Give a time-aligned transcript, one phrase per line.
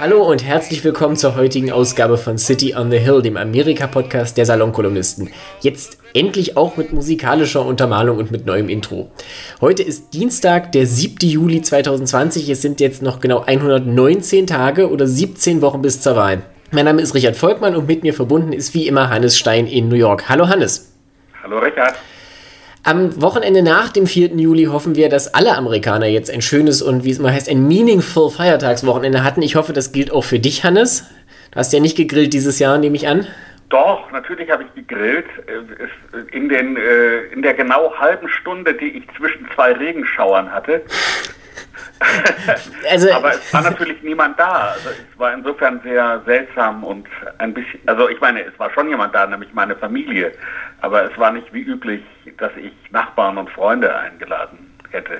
[0.00, 4.46] Hallo und herzlich willkommen zur heutigen Ausgabe von City on the Hill, dem Amerika-Podcast der
[4.46, 5.28] Salonkolumnisten.
[5.60, 9.10] Jetzt endlich auch mit musikalischer Untermalung und mit neuem Intro.
[9.60, 11.28] Heute ist Dienstag, der 7.
[11.28, 12.48] Juli 2020.
[12.48, 16.44] Es sind jetzt noch genau 119 Tage oder 17 Wochen bis zur Wahl.
[16.70, 19.90] Mein Name ist Richard Volkmann und mit mir verbunden ist wie immer Hannes Stein in
[19.90, 20.30] New York.
[20.30, 20.94] Hallo Hannes.
[21.42, 21.96] Hallo Richard.
[22.82, 24.28] Am Wochenende nach dem 4.
[24.36, 27.68] Juli hoffen wir, dass alle Amerikaner jetzt ein schönes und wie es mal heißt, ein
[27.68, 29.42] meaningful Feiertagswochenende hatten.
[29.42, 31.06] Ich hoffe, das gilt auch für dich, Hannes.
[31.50, 33.26] Du hast ja nicht gegrillt dieses Jahr, nehme ich an.
[33.68, 35.26] Doch, natürlich habe ich gegrillt.
[36.32, 40.82] In, den, äh, in der genau halben Stunde, die ich zwischen zwei Regenschauern hatte.
[42.90, 44.72] also, Aber es war natürlich niemand da.
[44.72, 47.06] Also es war insofern sehr seltsam und
[47.38, 50.32] ein bisschen, also ich meine, es war schon jemand da, nämlich meine Familie.
[50.80, 52.02] Aber es war nicht wie üblich,
[52.38, 55.18] dass ich Nachbarn und Freunde eingeladen hätte.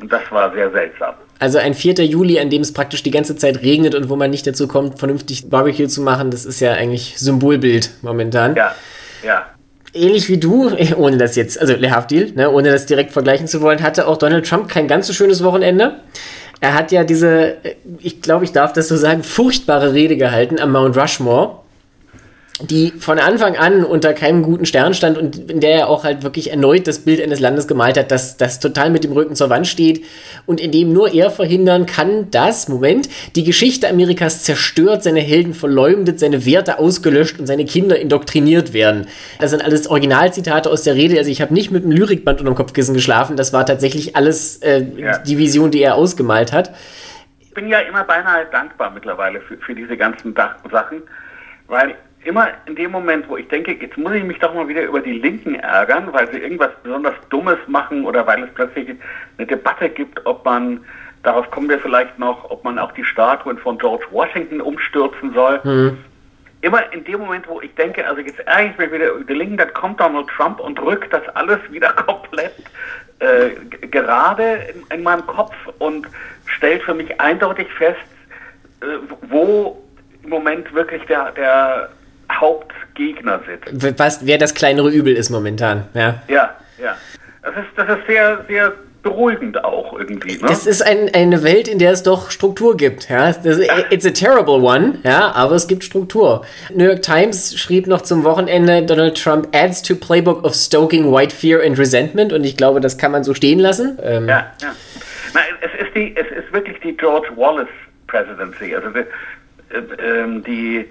[0.00, 1.14] Und das war sehr seltsam.
[1.38, 2.04] Also ein 4.
[2.04, 4.98] Juli, an dem es praktisch die ganze Zeit regnet und wo man nicht dazu kommt,
[4.98, 8.56] vernünftig Barbecue zu machen, das ist ja eigentlich Symbolbild momentan.
[8.56, 8.74] Ja,
[9.24, 9.46] ja.
[9.94, 13.60] Ähnlich wie du, ohne das jetzt, also Le Havdil, ne, ohne das direkt vergleichen zu
[13.60, 16.00] wollen, hatte auch Donald Trump kein ganz so schönes Wochenende.
[16.60, 17.56] Er hat ja diese,
[18.00, 21.60] ich glaube, ich darf das so sagen, furchtbare Rede gehalten am Mount Rushmore
[22.60, 26.24] die von Anfang an unter keinem guten Stern stand und in der er auch halt
[26.24, 29.48] wirklich erneut das Bild eines Landes gemalt hat, das, das total mit dem Rücken zur
[29.48, 30.04] Wand steht
[30.44, 35.54] und in dem nur er verhindern kann, dass, Moment, die Geschichte Amerikas zerstört, seine Helden
[35.54, 39.06] verleumdet, seine Werte ausgelöscht und seine Kinder indoktriniert werden.
[39.38, 42.56] Das sind alles Originalzitate aus der Rede, also ich habe nicht mit einem Lyrikband unterm
[42.56, 45.18] Kopfkissen geschlafen, das war tatsächlich alles äh, ja.
[45.18, 46.74] die Vision, die er ausgemalt hat.
[47.38, 51.02] Ich bin ja immer beinahe dankbar mittlerweile für, für diese ganzen Sachen,
[51.68, 51.94] weil
[52.28, 55.00] immer in dem Moment, wo ich denke, jetzt muss ich mich doch mal wieder über
[55.00, 58.90] die Linken ärgern, weil sie irgendwas besonders Dummes machen oder weil es plötzlich
[59.38, 60.84] eine Debatte gibt, ob man,
[61.22, 65.60] darauf kommen wir vielleicht noch, ob man auch die Statuen von George Washington umstürzen soll.
[65.64, 65.98] Mhm.
[66.60, 69.34] Immer in dem Moment, wo ich denke, also jetzt ärgere ich mich wieder über die
[69.34, 72.54] Linken, dann kommt Donald Trump und rückt das alles wieder komplett
[73.20, 73.50] äh,
[73.86, 76.06] gerade in, in meinem Kopf und
[76.46, 77.98] stellt für mich eindeutig fest,
[78.82, 78.86] äh,
[79.28, 79.82] wo
[80.22, 81.90] im Moment wirklich der, der
[82.32, 83.98] Hauptgegner sind.
[83.98, 86.22] Was, wer das kleinere Übel ist momentan, ja.
[86.28, 86.96] Ja, ja.
[87.42, 88.72] Das ist, das ist sehr, sehr
[89.02, 90.34] beruhigend auch irgendwie.
[90.34, 90.48] Ne?
[90.48, 93.08] Das ist ein, eine Welt, in der es doch Struktur gibt.
[93.08, 93.32] Ja?
[93.32, 93.58] Das,
[93.90, 96.44] it's a terrible one, ja, aber es gibt Struktur.
[96.74, 101.34] New York Times schrieb noch zum Wochenende, Donald Trump adds to playbook of stoking white
[101.34, 103.98] fear and resentment und ich glaube, das kann man so stehen lassen.
[104.02, 104.74] Ähm, ja, ja.
[105.32, 107.68] Na, es, ist die, es ist wirklich die George Wallace
[108.08, 108.74] Presidency.
[108.74, 108.98] Also die,
[109.74, 110.86] äh, ähm, die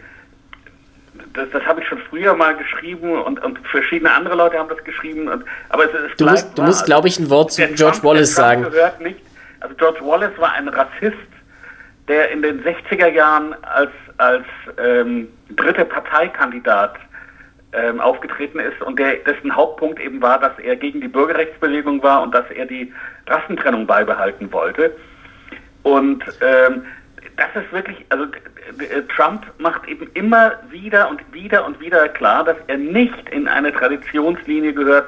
[1.37, 4.83] das, das habe ich schon früher mal geschrieben und, und verschiedene andere Leute haben das
[4.83, 5.27] geschrieben.
[5.27, 8.33] Und, aber es, es du musst, musst glaube ich, ein Wort zu George Trump, Wallace
[8.33, 8.63] sagen.
[8.63, 9.19] Gehört nicht.
[9.59, 11.15] Also George Wallace war ein Rassist,
[12.07, 14.45] der in den 60er Jahren als, als
[14.77, 16.95] ähm, dritte Parteikandidat
[17.73, 22.23] ähm, aufgetreten ist und der, dessen Hauptpunkt eben war, dass er gegen die Bürgerrechtsbewegung war
[22.23, 22.91] und dass er die
[23.27, 24.95] Rassentrennung beibehalten wollte.
[25.83, 26.85] Und ähm,
[27.37, 32.43] das ist wirklich, also äh, Trump macht eben immer wieder und wieder und wieder klar,
[32.43, 35.07] dass er nicht in eine Traditionslinie gehört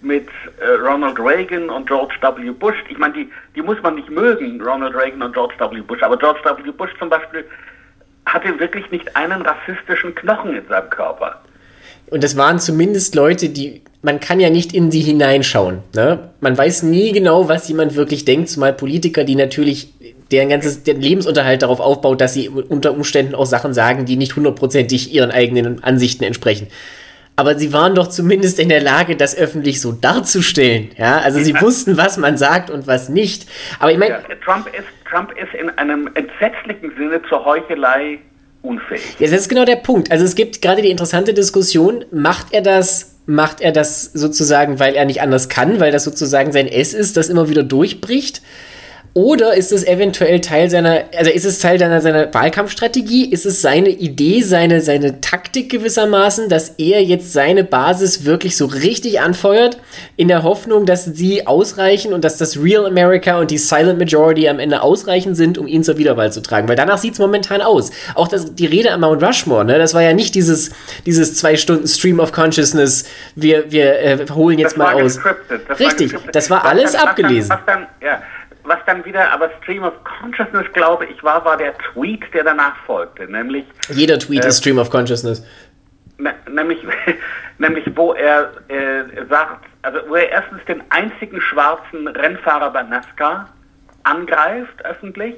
[0.00, 0.28] mit
[0.60, 2.50] äh, Ronald Reagan und George W.
[2.52, 2.76] Bush.
[2.88, 5.80] Ich meine, die, die muss man nicht mögen, Ronald Reagan und George W.
[5.80, 6.70] Bush, aber George W.
[6.70, 7.44] Bush zum Beispiel
[8.26, 11.40] hatte wirklich nicht einen rassistischen Knochen in seinem Körper.
[12.10, 15.80] Und das waren zumindest Leute, die, man kann ja nicht in sie hineinschauen.
[15.94, 16.30] Ne?
[16.40, 19.92] Man weiß nie genau, was jemand wirklich denkt, zumal Politiker, die natürlich
[20.34, 24.36] deren ganzes deren Lebensunterhalt darauf aufbaut, dass sie unter Umständen auch Sachen sagen, die nicht
[24.36, 26.68] hundertprozentig ihren eigenen Ansichten entsprechen.
[27.36, 30.90] Aber sie waren doch zumindest in der Lage, das öffentlich so darzustellen.
[30.96, 33.48] Ja, also sie wussten, was man sagt und was nicht.
[33.80, 38.18] Aber ich meine, ja, Trump ist Trump ist in einem entsetzlichen Sinne zur Heuchelei
[38.62, 39.02] unfähig.
[39.18, 40.10] Ja, das ist genau der Punkt.
[40.10, 44.94] Also es gibt gerade die interessante Diskussion, macht er das, macht er das sozusagen, weil
[44.94, 48.42] er nicht anders kann, weil das sozusagen sein S ist, das immer wieder durchbricht?
[49.16, 53.30] Oder ist es eventuell Teil seiner, also ist es Teil seiner, seiner Wahlkampfstrategie?
[53.30, 58.66] Ist es seine Idee, seine, seine Taktik gewissermaßen, dass er jetzt seine Basis wirklich so
[58.66, 59.78] richtig anfeuert,
[60.16, 64.48] in der Hoffnung, dass sie ausreichen und dass das Real America und die Silent Majority
[64.48, 66.68] am Ende ausreichend sind, um ihn zur Wiederwahl zu tragen?
[66.68, 67.92] Weil danach sieht es momentan aus.
[68.16, 70.72] Auch das, die Rede am Mount Rushmore, ne, das war ja nicht dieses,
[71.06, 73.04] dieses zwei Stunden Stream of Consciousness,
[73.36, 75.20] wir, wir äh, holen jetzt das mal aus.
[75.68, 77.50] Das richtig, war das war alles abgelesen.
[77.50, 78.20] Was dann, ja
[78.64, 82.76] was dann wieder, aber Stream of Consciousness, glaube ich, war, war der Tweet, der danach
[82.86, 83.64] folgte, nämlich...
[83.90, 85.46] Jeder Tweet äh, ist Stream of Consciousness.
[86.18, 86.78] Ne, nämlich,
[87.58, 93.48] nämlich, wo er äh, sagt, also wo er erstens den einzigen schwarzen Rennfahrer bei NASCAR
[94.04, 95.36] angreift, öffentlich,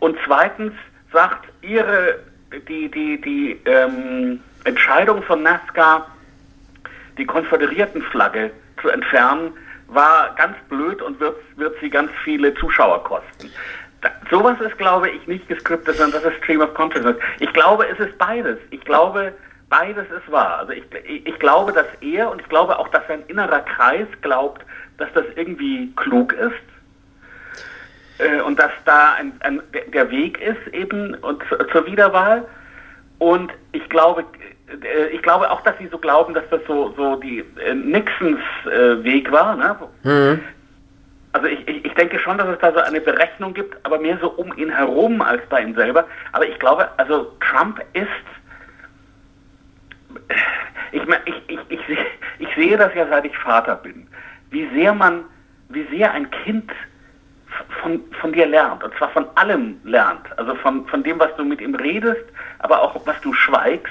[0.00, 0.72] und zweitens,
[1.12, 2.18] sagt, ihre,
[2.68, 6.08] die, die, die ähm, Entscheidung von NASCAR,
[7.18, 8.50] die Konföderiertenflagge
[8.80, 9.52] zu entfernen,
[9.94, 13.50] war ganz blöd und wird, wird sie ganz viele Zuschauer kosten.
[14.00, 17.16] Da, sowas ist, glaube ich, nicht geskriptet, sondern das ist Stream of Consciousness.
[17.38, 18.58] Ich glaube, es ist beides.
[18.70, 19.32] Ich glaube,
[19.68, 20.58] beides ist wahr.
[20.58, 24.06] Also ich, ich, ich glaube, dass er und ich glaube auch, dass sein innerer Kreis
[24.20, 24.64] glaubt,
[24.98, 26.52] dass das irgendwie klug ist
[28.18, 29.62] äh, und dass da ein, ein,
[29.92, 31.42] der Weg ist eben und
[31.72, 32.46] zur Wiederwahl.
[33.18, 34.24] Und ich glaube,
[35.12, 39.02] ich glaube auch, dass sie so glauben, dass das so, so die äh, Nixons äh,
[39.04, 39.56] Weg war.
[39.56, 39.76] Ne?
[40.02, 40.40] Mhm.
[41.32, 44.18] Also ich, ich, ich denke schon, dass es da so eine Berechnung gibt, aber mehr
[44.20, 46.06] so um ihn herum als bei ihm selber.
[46.32, 48.06] Aber ich glaube, also Trump ist,
[50.92, 51.98] ich, ich, ich, ich,
[52.38, 54.06] ich sehe das ja, seit ich Vater bin,
[54.50, 55.24] wie sehr man,
[55.70, 56.70] wie sehr ein Kind
[57.80, 58.84] von, von dir lernt.
[58.84, 60.26] Und zwar von allem lernt.
[60.38, 62.24] Also von, von dem, was du mit ihm redest,
[62.58, 63.90] aber auch was du schweigst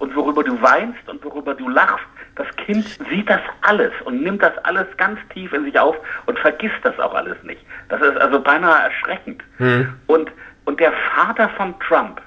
[0.00, 2.04] und worüber du weinst und worüber du lachst.
[2.36, 6.38] Das Kind sieht das alles und nimmt das alles ganz tief in sich auf und
[6.38, 7.60] vergisst das auch alles nicht.
[7.88, 9.42] Das ist also beinahe erschreckend.
[9.58, 9.92] Hm.
[10.06, 10.30] Und,
[10.64, 12.20] und der Vater von Trump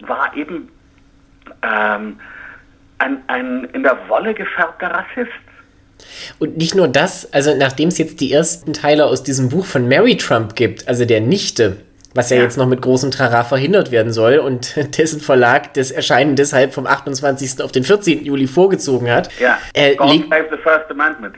[0.00, 0.68] war eben
[1.62, 2.18] ähm,
[2.98, 5.32] ein, ein in der Wolle gefärbter Rassist.
[6.38, 9.86] Und nicht nur das, also nachdem es jetzt die ersten Teile aus diesem Buch von
[9.86, 11.76] Mary Trump gibt, also der Nichte,
[12.14, 15.90] was ja, ja, jetzt noch mit großem Trara verhindert werden soll und dessen Verlag das
[15.90, 17.62] Erscheinen deshalb vom 28.
[17.62, 18.24] auf den 14.
[18.24, 19.30] Juli vorgezogen hat.
[19.40, 20.30] Ja, äh, legt,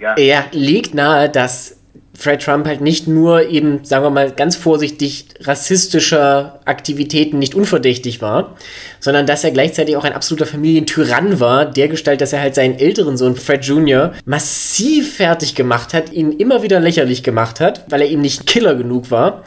[0.01, 0.15] ja.
[0.17, 1.77] Er legt nahe, dass
[2.17, 8.23] Fred Trump halt nicht nur eben, sagen wir mal ganz vorsichtig, rassistischer Aktivitäten nicht unverdächtig
[8.23, 8.57] war,
[9.01, 12.79] sondern dass er gleichzeitig auch ein absoluter Familientyrann war, der Gestalt, dass er halt seinen
[12.79, 14.13] älteren Sohn Fred Jr.
[14.25, 18.77] massiv fertig gemacht hat, ihn immer wieder lächerlich gemacht hat, weil er ihm nicht Killer
[18.77, 19.43] genug war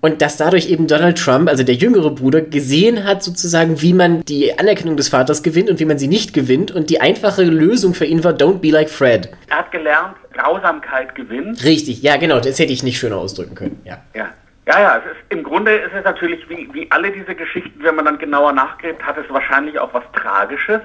[0.00, 4.24] und dass dadurch eben Donald Trump, also der jüngere Bruder, gesehen hat sozusagen, wie man
[4.24, 6.70] die Anerkennung des Vaters gewinnt und wie man sie nicht gewinnt.
[6.70, 9.28] Und die einfache Lösung für ihn war, don't be like Fred.
[9.48, 11.62] Er hat gelernt, Grausamkeit gewinnt.
[11.64, 13.80] Richtig, ja genau, das hätte ich nicht schöner ausdrücken können.
[13.84, 14.30] Ja, ja.
[14.66, 18.04] Ja, ja, ist, im Grunde ist es natürlich, wie, wie alle diese Geschichten, wenn man
[18.04, 20.80] dann genauer nachgräbt, hat es wahrscheinlich auch was Tragisches.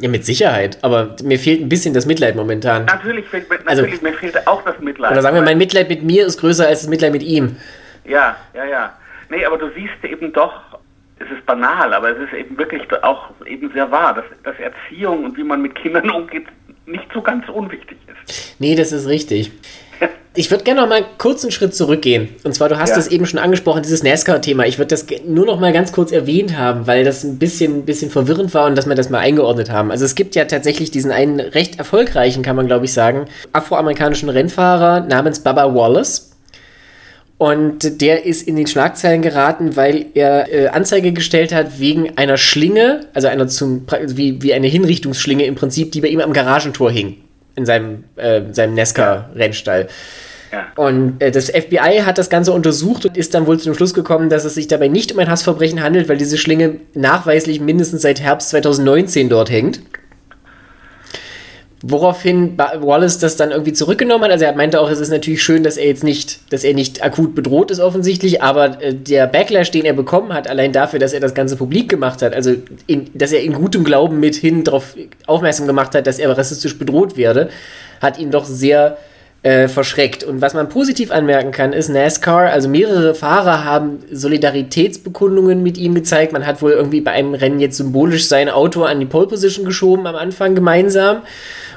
[0.00, 0.78] Ja, mit Sicherheit.
[0.82, 2.84] Aber mir fehlt ein bisschen das Mitleid momentan.
[2.84, 5.12] Natürlich, fehlt, also, natürlich mir fehlt auch das Mitleid.
[5.12, 7.56] Oder sagen wir, mein Mitleid mit mir ist größer als das Mitleid mit ihm.
[8.04, 8.92] Ja, ja, ja.
[9.28, 10.52] Nee, aber du siehst eben doch,
[11.18, 15.24] es ist banal, aber es ist eben wirklich auch eben sehr wahr, dass, dass Erziehung
[15.24, 16.46] und wie man mit Kindern umgeht
[16.86, 18.56] nicht so ganz unwichtig ist.
[18.58, 19.52] Nee, das ist richtig.
[20.34, 22.30] Ich würde gerne noch mal kurz einen Schritt zurückgehen.
[22.42, 22.96] Und zwar, du hast ja.
[22.96, 24.64] das eben schon angesprochen, dieses NASCAR-Thema.
[24.64, 28.10] Ich würde das nur noch mal ganz kurz erwähnt haben, weil das ein bisschen, bisschen
[28.10, 29.90] verwirrend war und dass wir das mal eingeordnet haben.
[29.90, 34.30] Also es gibt ja tatsächlich diesen einen recht erfolgreichen, kann man glaube ich sagen, afroamerikanischen
[34.30, 36.31] Rennfahrer namens Baba Wallace.
[37.42, 42.36] Und der ist in den Schlagzeilen geraten, weil er äh, Anzeige gestellt hat wegen einer
[42.36, 46.92] Schlinge, also einer zum, wie, wie eine Hinrichtungsschlinge im Prinzip, die bei ihm am Garagentor
[46.92, 47.16] hing.
[47.56, 49.88] In seinem, äh, seinem Nesca-Rennstall.
[50.52, 50.66] Ja.
[50.76, 54.28] Und äh, das FBI hat das Ganze untersucht und ist dann wohl zum Schluss gekommen,
[54.28, 58.20] dass es sich dabei nicht um ein Hassverbrechen handelt, weil diese Schlinge nachweislich mindestens seit
[58.20, 59.80] Herbst 2019 dort hängt.
[61.84, 64.30] Woraufhin Wallace das dann irgendwie zurückgenommen hat.
[64.30, 67.02] Also er meinte auch, es ist natürlich schön, dass er jetzt nicht, dass er nicht
[67.04, 71.12] akut bedroht ist offensichtlich, aber äh, der Backlash, den er bekommen hat, allein dafür, dass
[71.12, 72.54] er das Ganze publik gemacht hat, also
[72.86, 74.94] in, dass er in gutem Glauben mithin darauf
[75.26, 77.50] aufmerksam gemacht hat, dass er rassistisch bedroht werde,
[78.00, 78.96] hat ihn doch sehr
[79.42, 80.22] äh, verschreckt.
[80.22, 85.94] Und was man positiv anmerken kann, ist NASCAR, also mehrere Fahrer haben Solidaritätsbekundungen mit ihm
[85.94, 86.32] gezeigt.
[86.32, 89.66] Man hat wohl irgendwie bei einem Rennen jetzt symbolisch sein Auto an die Pole Position
[89.66, 91.22] geschoben am Anfang gemeinsam.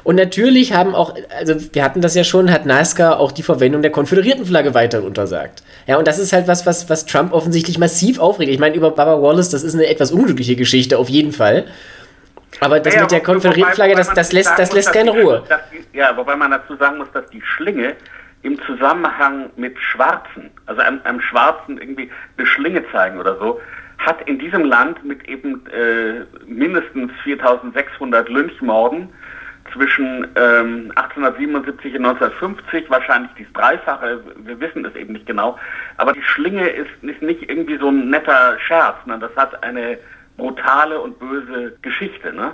[0.06, 3.82] Und natürlich haben auch, also wir hatten das ja schon, hat NASCAR auch die Verwendung
[3.82, 5.64] der Konföderiertenflagge weiter untersagt.
[5.88, 8.52] Ja, und das ist halt was, was, was Trump offensichtlich massiv aufregt.
[8.52, 11.66] Ich meine, über Baba Wallace, das ist eine etwas unglückliche Geschichte, auf jeden Fall.
[12.60, 15.44] Aber das ja, mit der Konföderiertenflagge, das, das lässt, das lässt keine Ruhe.
[15.50, 15.62] Dass,
[15.94, 17.96] ja, wobei man dazu sagen muss, dass die Schlinge
[18.44, 23.60] im Zusammenhang mit Schwarzen, also einem, einem Schwarzen irgendwie eine Schlinge zeigen oder so,
[23.98, 29.10] hat in diesem Land mit eben äh, mindestens 4600 Lynchmorden
[29.76, 35.58] zwischen ähm, 1877 und 1950, wahrscheinlich dies Dreifache, wir wissen es eben nicht genau,
[35.98, 39.20] aber die Schlinge ist, ist nicht irgendwie so ein netter Scherz, ne?
[39.20, 39.98] das hat eine
[40.38, 42.52] brutale und böse Geschichte, ne?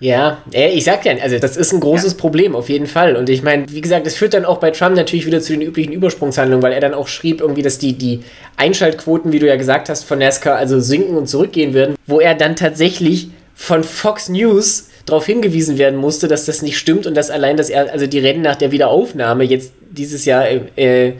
[0.00, 2.18] Ja, ich sag ja, also das ist ein großes ja.
[2.18, 3.16] Problem auf jeden Fall.
[3.16, 5.62] Und ich meine, wie gesagt, es führt dann auch bei Trump natürlich wieder zu den
[5.62, 8.22] üblichen Übersprungshandlungen, weil er dann auch schrieb irgendwie, dass die, die
[8.58, 12.34] Einschaltquoten, wie du ja gesagt hast, von NASCAR also sinken und zurückgehen würden, wo er
[12.34, 17.30] dann tatsächlich von Fox News darauf hingewiesen werden musste, dass das nicht stimmt und dass
[17.30, 21.14] allein, dass er, also die Rennen nach der Wiederaufnahme jetzt dieses Jahr äh,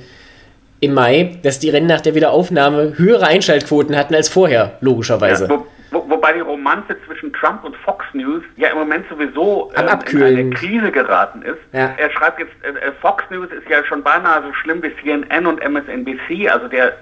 [0.80, 5.44] im Mai, dass die Rennen nach der Wiederaufnahme höhere Einschaltquoten hatten als vorher, logischerweise.
[5.44, 9.70] Ja, wo, wo, wobei die Romanze zwischen Trump und Fox News ja im Moment sowieso
[9.76, 11.58] ähm, in eine Krise geraten ist.
[11.72, 11.94] Ja.
[11.96, 15.46] Er schreibt jetzt, äh, äh, Fox News ist ja schon beinahe so schlimm wie CNN
[15.46, 16.94] und MSNBC, also der,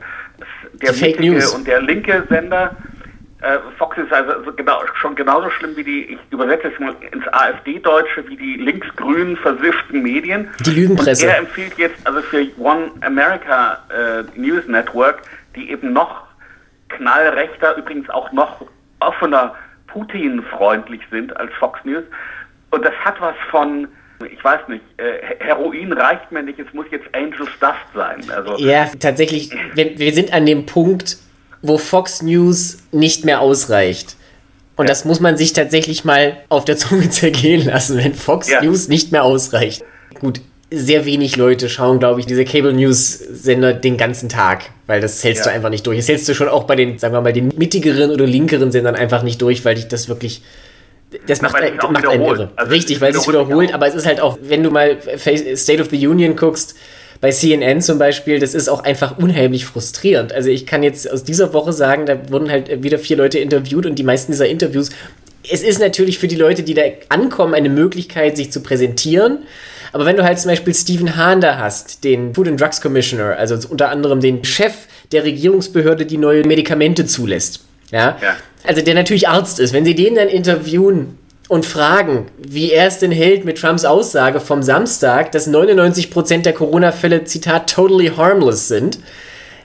[0.74, 1.54] der Fake News.
[1.54, 2.76] und der linke Sender.
[3.42, 6.94] Äh, Fox ist also so genau, schon genauso schlimm wie die, ich übersetze es mal
[7.10, 10.48] ins AfD-Deutsche, wie die linksgrünen versifften Medien.
[10.60, 11.26] Die Lügenpresse.
[11.26, 15.22] Und er empfiehlt jetzt also für One America äh, News Network,
[15.56, 16.22] die eben noch
[16.90, 18.64] knallrechter, übrigens auch noch
[19.00, 19.56] offener
[19.88, 22.04] Putin-freundlich sind als Fox News.
[22.70, 23.88] Und das hat was von,
[24.30, 28.22] ich weiß nicht, äh, Heroin reicht mir nicht, es muss jetzt Angel Dust sein.
[28.30, 31.18] Also Ja, tatsächlich, wir, wir sind an dem Punkt,
[31.62, 34.16] wo Fox News nicht mehr ausreicht.
[34.76, 38.62] Und das muss man sich tatsächlich mal auf der Zunge zergehen lassen, wenn Fox Ja.
[38.62, 39.84] News nicht mehr ausreicht.
[40.20, 40.40] Gut,
[40.70, 45.22] sehr wenig Leute schauen, glaube ich, diese Cable News Sender den ganzen Tag, weil das
[45.22, 45.50] hältst Ja.
[45.52, 45.98] du einfach nicht durch.
[45.98, 48.94] Das hältst du schon auch bei den, sagen wir mal, den mittigeren oder linkeren Sendern
[48.94, 50.42] einfach nicht durch, weil dich das wirklich
[51.26, 52.50] das macht, ein, macht einen irre.
[52.56, 54.96] Also Richtig, weil es sich wiederholt aber es ist halt auch, wenn du mal
[55.56, 56.74] State of the Union guckst,
[57.22, 60.32] bei CNN zum Beispiel, das ist auch einfach unheimlich frustrierend.
[60.32, 63.86] Also ich kann jetzt aus dieser Woche sagen, da wurden halt wieder vier Leute interviewt
[63.86, 64.90] und die meisten dieser Interviews,
[65.48, 69.38] es ist natürlich für die Leute, die da ankommen, eine Möglichkeit, sich zu präsentieren.
[69.92, 73.36] Aber wenn du halt zum Beispiel Stephen Hahn da hast, den Food and Drugs Commissioner,
[73.36, 74.72] also unter anderem den Chef
[75.12, 77.60] der Regierungsbehörde, die neue Medikamente zulässt,
[77.92, 78.36] ja, Ja.
[78.64, 81.18] also der natürlich Arzt ist, wenn sie den dann interviewen
[81.52, 86.54] und fragen, wie er es denn hält mit Trumps Aussage vom Samstag, dass 99% der
[86.54, 89.00] Corona-Fälle, Zitat, totally harmless sind,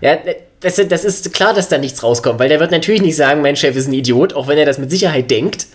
[0.01, 0.17] ja,
[0.59, 3.55] das, das ist klar, dass da nichts rauskommt, weil der wird natürlich nicht sagen, mein
[3.55, 5.65] Chef ist ein Idiot, auch wenn er das mit Sicherheit denkt.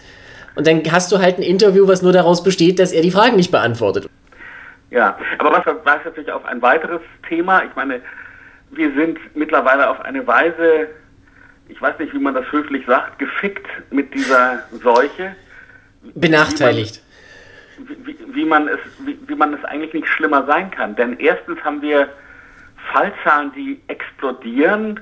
[0.55, 3.37] Und dann hast du halt ein Interview, was nur daraus besteht, dass er die Fragen
[3.37, 4.07] nicht beantwortet.
[4.91, 7.65] Ja, aber was weist natürlich auf ein weiteres Thema.
[7.65, 8.03] Ich meine,
[8.71, 10.89] wir sind mittlerweile auf eine Weise,
[11.69, 15.35] ich weiß nicht, wie man das höflich sagt, gefickt mit dieser Seuche,
[16.15, 17.03] Benachteiligt.
[17.79, 20.95] wie, wie, wie, man es, wie, wie man es eigentlich nicht schlimmer sein kann.
[20.97, 22.09] Denn erstens haben wir
[22.93, 25.01] Fallzahlen, die explodieren,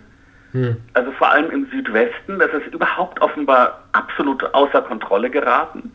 [0.95, 2.38] also vor allem im Südwesten.
[2.38, 5.92] Das ist überhaupt offenbar absolut außer Kontrolle geraten.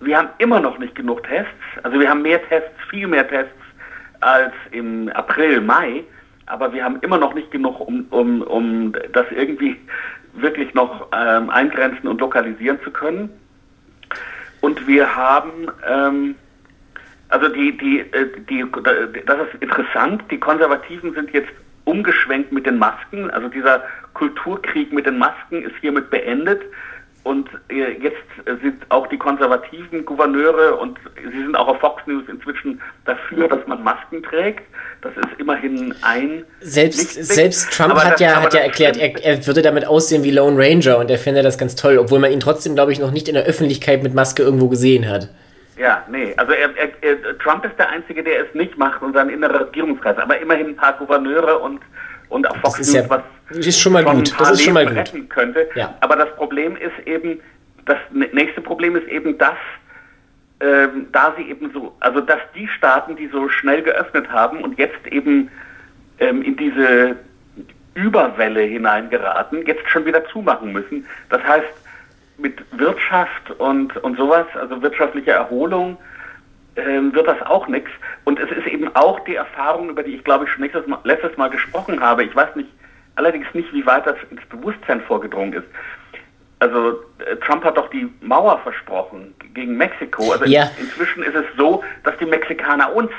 [0.00, 1.52] Wir haben immer noch nicht genug Tests.
[1.82, 3.52] Also wir haben mehr Tests, viel mehr Tests
[4.20, 6.04] als im April, Mai.
[6.46, 9.76] Aber wir haben immer noch nicht genug, um, um, um das irgendwie
[10.34, 13.30] wirklich noch ähm, eingrenzen und lokalisieren zu können.
[14.62, 16.36] Und wir haben, ähm,
[17.28, 18.64] also die, die, äh, die,
[19.26, 21.50] das ist interessant, die Konservativen sind jetzt
[21.84, 23.28] umgeschwenkt mit den Masken.
[23.32, 23.82] Also dieser
[24.14, 26.62] Kulturkrieg mit den Masken ist hiermit beendet.
[27.24, 28.16] Und äh, jetzt
[28.62, 30.98] sind auch die konservativen Gouverneure und
[31.32, 34.62] sie sind auch auf Fox News inzwischen dafür, dass man Masken trägt.
[35.02, 36.44] Das ist immerhin ein.
[36.60, 37.24] Selbst, Lichtblick.
[37.24, 40.32] selbst Trump Aber hat das- ja, hat ja erklärt, er, er würde damit aussehen wie
[40.32, 43.12] Lone Ranger und er fände das ganz toll, obwohl man ihn trotzdem, glaube ich, noch
[43.12, 45.28] nicht in der Öffentlichkeit mit Maske irgendwo gesehen hat.
[45.78, 49.14] Ja, nee, also er, er, er, Trump ist der Einzige, der es nicht macht und
[49.14, 51.80] sein innerer Regierungskreis, aber immerhin ein paar Gouverneure und,
[52.32, 53.22] und auch Fox News, ja- was
[53.66, 54.96] ist schon mal gut, das ist schon mal gut.
[54.96, 55.68] retten könnte.
[55.74, 55.94] Ja.
[56.00, 57.40] Aber das Problem ist eben,
[57.84, 59.56] das nächste Problem ist eben, dass
[60.60, 64.78] ähm, da sie eben so, also dass die Staaten, die so schnell geöffnet haben und
[64.78, 65.50] jetzt eben
[66.20, 67.16] ähm, in diese
[67.94, 71.06] Überwelle hineingeraten, jetzt schon wieder zumachen müssen.
[71.30, 71.66] Das heißt,
[72.38, 75.98] mit Wirtschaft und, und sowas, also wirtschaftliche Erholung,
[76.76, 77.90] ähm, wird das auch nichts.
[78.24, 80.98] Und es ist eben auch die Erfahrung, über die ich glaube ich schon letztes Mal,
[81.04, 82.24] letztes Mal gesprochen habe.
[82.24, 82.68] Ich weiß nicht,
[83.16, 85.66] allerdings nicht, wie weit das ins Bewusstsein vorgedrungen ist.
[86.60, 90.32] Also äh, Trump hat doch die Mauer versprochen gegen Mexiko.
[90.32, 90.64] Also Ja.
[90.78, 93.10] in, inzwischen ist es so, dass die Mexikaner uns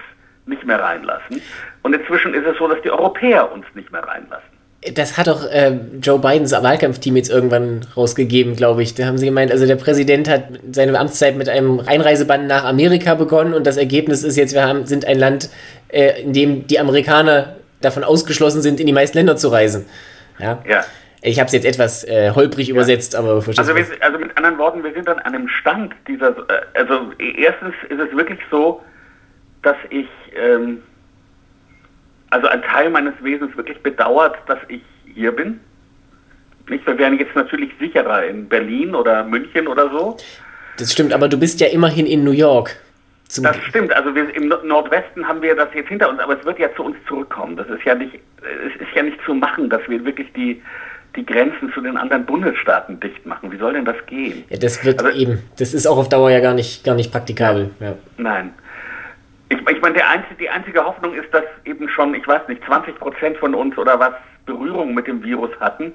[0.45, 1.41] nicht mehr reinlassen.
[1.83, 4.52] Und inzwischen ist es so, dass die Europäer uns nicht mehr reinlassen.
[4.95, 8.95] Das hat auch äh, Joe Bidens Wahlkampfteam jetzt irgendwann rausgegeben, glaube ich.
[8.95, 13.15] Da haben sie gemeint, also der Präsident hat seine Amtszeit mit einem Einreisebann nach Amerika
[13.15, 15.49] begonnen und das Ergebnis ist jetzt, wir haben, sind ein Land,
[15.87, 19.85] äh, in dem die Amerikaner davon ausgeschlossen sind, in die meisten Länder zu reisen.
[20.39, 20.61] Ja.
[20.67, 20.83] Ja.
[21.25, 24.83] Ich habe es jetzt etwas äh, holprig übersetzt, aber Also, wir, also mit anderen Worten,
[24.83, 28.81] wir sind an einem Stand dieser, äh, also erstens ist es wirklich so,
[29.61, 30.79] dass ich, ähm,
[32.33, 34.81] also ein Teil meines Wesens wirklich bedauert, dass ich
[35.13, 35.59] hier bin.
[36.69, 40.17] Nicht, wir wären jetzt natürlich sicherer in Berlin oder München oder so.
[40.77, 42.75] Das stimmt, aber du bist ja immerhin in New York.
[43.41, 46.45] Das stimmt, also wir, im No- Nordwesten haben wir das jetzt hinter uns, aber es
[46.45, 47.57] wird ja zu uns zurückkommen.
[47.57, 50.61] Das ist ja nicht, es ist ja nicht zu machen, dass wir wirklich die,
[51.15, 53.51] die Grenzen zu den anderen Bundesstaaten dicht machen.
[53.51, 54.43] Wie soll denn das gehen?
[54.49, 57.11] ja, das wird Also- eben, das ist auch auf Dauer ja gar nicht, gar nicht
[57.11, 57.71] praktikabel.
[57.79, 57.95] Ja.
[58.17, 58.53] Nein.
[59.53, 62.99] Ich, ich meine, einzige, die einzige Hoffnung ist, dass eben schon, ich weiß nicht, 20
[62.99, 64.13] Prozent von uns oder was
[64.45, 65.93] Berührung mit dem Virus hatten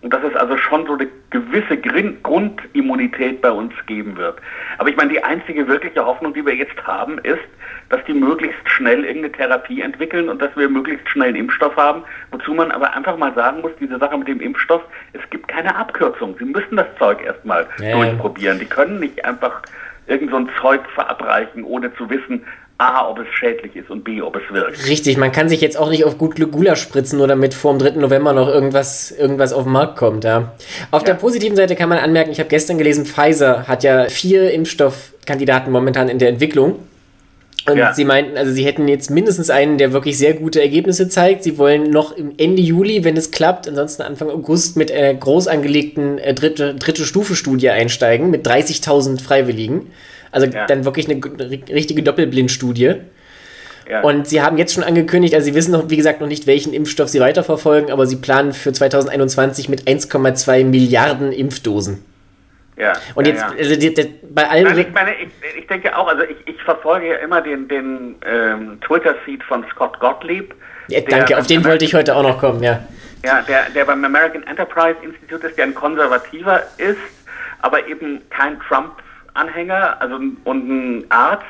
[0.00, 4.38] und dass es also schon so eine gewisse Grundimmunität bei uns geben wird.
[4.78, 7.42] Aber ich meine, die einzige wirkliche Hoffnung, die wir jetzt haben, ist,
[7.90, 12.02] dass die möglichst schnell irgendeine Therapie entwickeln und dass wir möglichst schnell einen Impfstoff haben.
[12.30, 15.74] Wozu man aber einfach mal sagen muss, diese Sache mit dem Impfstoff, es gibt keine
[15.74, 16.34] Abkürzung.
[16.38, 17.92] Sie müssen das Zeug erstmal ja.
[17.92, 18.58] durchprobieren.
[18.58, 19.62] Die können nicht einfach
[20.06, 22.44] irgend so ein Zeug verabreichen, ohne zu wissen,
[22.78, 24.86] A, ob es schädlich ist und B, ob es wirkt.
[24.86, 27.72] Richtig, man kann sich jetzt auch nicht auf gut Glück Gula spritzen oder mit vor
[27.72, 27.90] dem 3.
[27.92, 30.24] November noch irgendwas, irgendwas auf den Markt kommt.
[30.24, 30.52] Ja.
[30.90, 31.06] Auf ja.
[31.06, 35.72] der positiven Seite kann man anmerken, ich habe gestern gelesen, Pfizer hat ja vier Impfstoffkandidaten
[35.72, 36.80] momentan in der Entwicklung.
[37.68, 37.94] Und ja.
[37.94, 41.42] sie meinten, also sie hätten jetzt mindestens einen, der wirklich sehr gute Ergebnisse zeigt.
[41.42, 45.48] Sie wollen noch im Ende Juli, wenn es klappt, ansonsten Anfang August mit einer groß
[45.48, 49.90] angelegten äh, dritte, dritte Stufe-Studie einsteigen mit 30.000 Freiwilligen.
[50.36, 50.66] Also ja.
[50.66, 51.18] dann wirklich eine,
[51.70, 52.96] richtige Doppelblindstudie.
[53.88, 54.02] Ja.
[54.02, 56.74] Und sie haben jetzt schon angekündigt, also sie wissen noch, wie gesagt, noch nicht, welchen
[56.74, 62.04] Impfstoff sie weiterverfolgen, aber sie planen für 2021 mit 1,2 Milliarden Impfdosen.
[62.76, 62.92] Ja.
[63.14, 64.64] Und ja, jetzt, also die, die, bei allen.
[64.64, 68.16] Nein, ich, meine, ich, ich, denke auch, also ich, ich verfolge ja immer den, den
[68.26, 70.54] ähm, Twitter-Feed von Scott Gottlieb.
[70.88, 72.86] Ja, danke, auf den wollte ich heute auch noch kommen, ja.
[73.24, 76.98] Ja, der, der beim American Enterprise Institute ist, der ein Konservativer ist,
[77.62, 78.58] aber eben kein
[79.36, 81.44] Trump-Anhänger, also und ein Arzt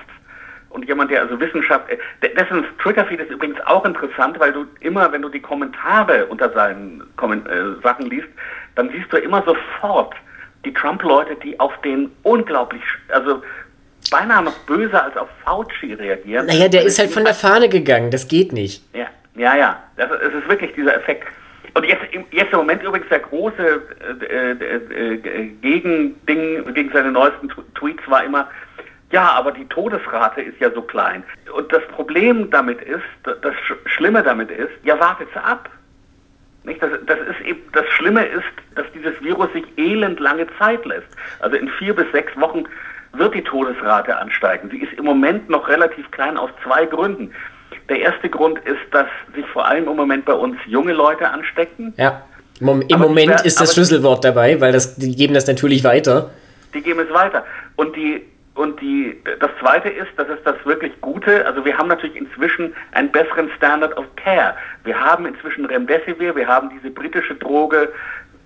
[0.70, 5.10] und jemand, der also Wissenschaft, äh, dessen Twitter-Feed ist übrigens auch interessant, weil du immer,
[5.12, 8.28] wenn du die Kommentare unter seinen Komment äh, Sachen liest,
[8.74, 10.14] dann siehst du immer sofort
[10.64, 13.42] die Trump-Leute, die auf den unglaublich, also
[14.10, 16.46] beinahe noch böser als auf Fauci reagieren.
[16.46, 18.82] Naja, der ist halt von der Fahne gegangen, das geht nicht.
[18.94, 21.26] Ja, ja, ja, das, das ist wirklich dieser Effekt.
[21.76, 23.82] Und jetzt, jetzt im Moment übrigens der große
[24.30, 25.16] äh, äh, äh,
[25.60, 28.48] Gegending gegen seine neuesten Tweets war immer,
[29.12, 31.22] ja, aber die Todesrate ist ja so klein.
[31.54, 35.68] Und das Problem damit ist, das Schlimme damit ist, ja, wartet ab.
[36.64, 36.82] Nicht?
[36.82, 38.42] Das, das, ist eben, das Schlimme ist,
[38.74, 41.08] dass dieses Virus sich elend lange Zeit lässt.
[41.40, 42.64] Also in vier bis sechs Wochen
[43.12, 44.70] wird die Todesrate ansteigen.
[44.70, 47.34] Sie ist im Moment noch relativ klein aus zwei Gründen.
[47.88, 51.94] Der erste Grund ist, dass sich vor allem im Moment bei uns junge Leute anstecken.
[51.96, 52.22] Ja,
[52.60, 56.30] im, im Moment wär, ist das Schlüsselwort dabei, weil das, die geben das natürlich weiter.
[56.74, 57.44] Die geben es weiter.
[57.76, 58.24] Und die
[58.56, 62.74] und die, das Zweite ist, das ist das wirklich Gute, also wir haben natürlich inzwischen
[62.92, 64.54] einen besseren Standard of Care.
[64.82, 67.92] Wir haben inzwischen Remdesivir, wir haben diese britische Droge,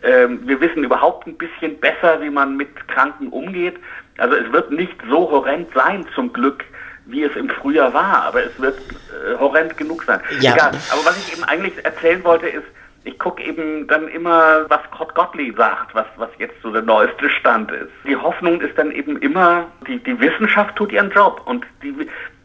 [0.03, 3.77] ähm, wir wissen überhaupt ein bisschen besser, wie man mit Kranken umgeht.
[4.19, 6.65] Also es wird nicht so horrend sein, zum Glück,
[7.11, 10.21] wie es im Frühjahr war, aber es wird äh, horrend genug sein.
[10.41, 10.55] Ja.
[10.55, 10.69] Egal.
[10.93, 12.65] Aber was ich eben eigentlich erzählen wollte, ist,
[13.05, 17.31] ich gucke eben dann immer, was Scott Gottlieb sagt, was, was jetzt so der neueste
[17.31, 17.91] Stand ist.
[18.07, 21.95] Die Hoffnung ist dann eben immer, die, die Wissenschaft tut ihren Job und die,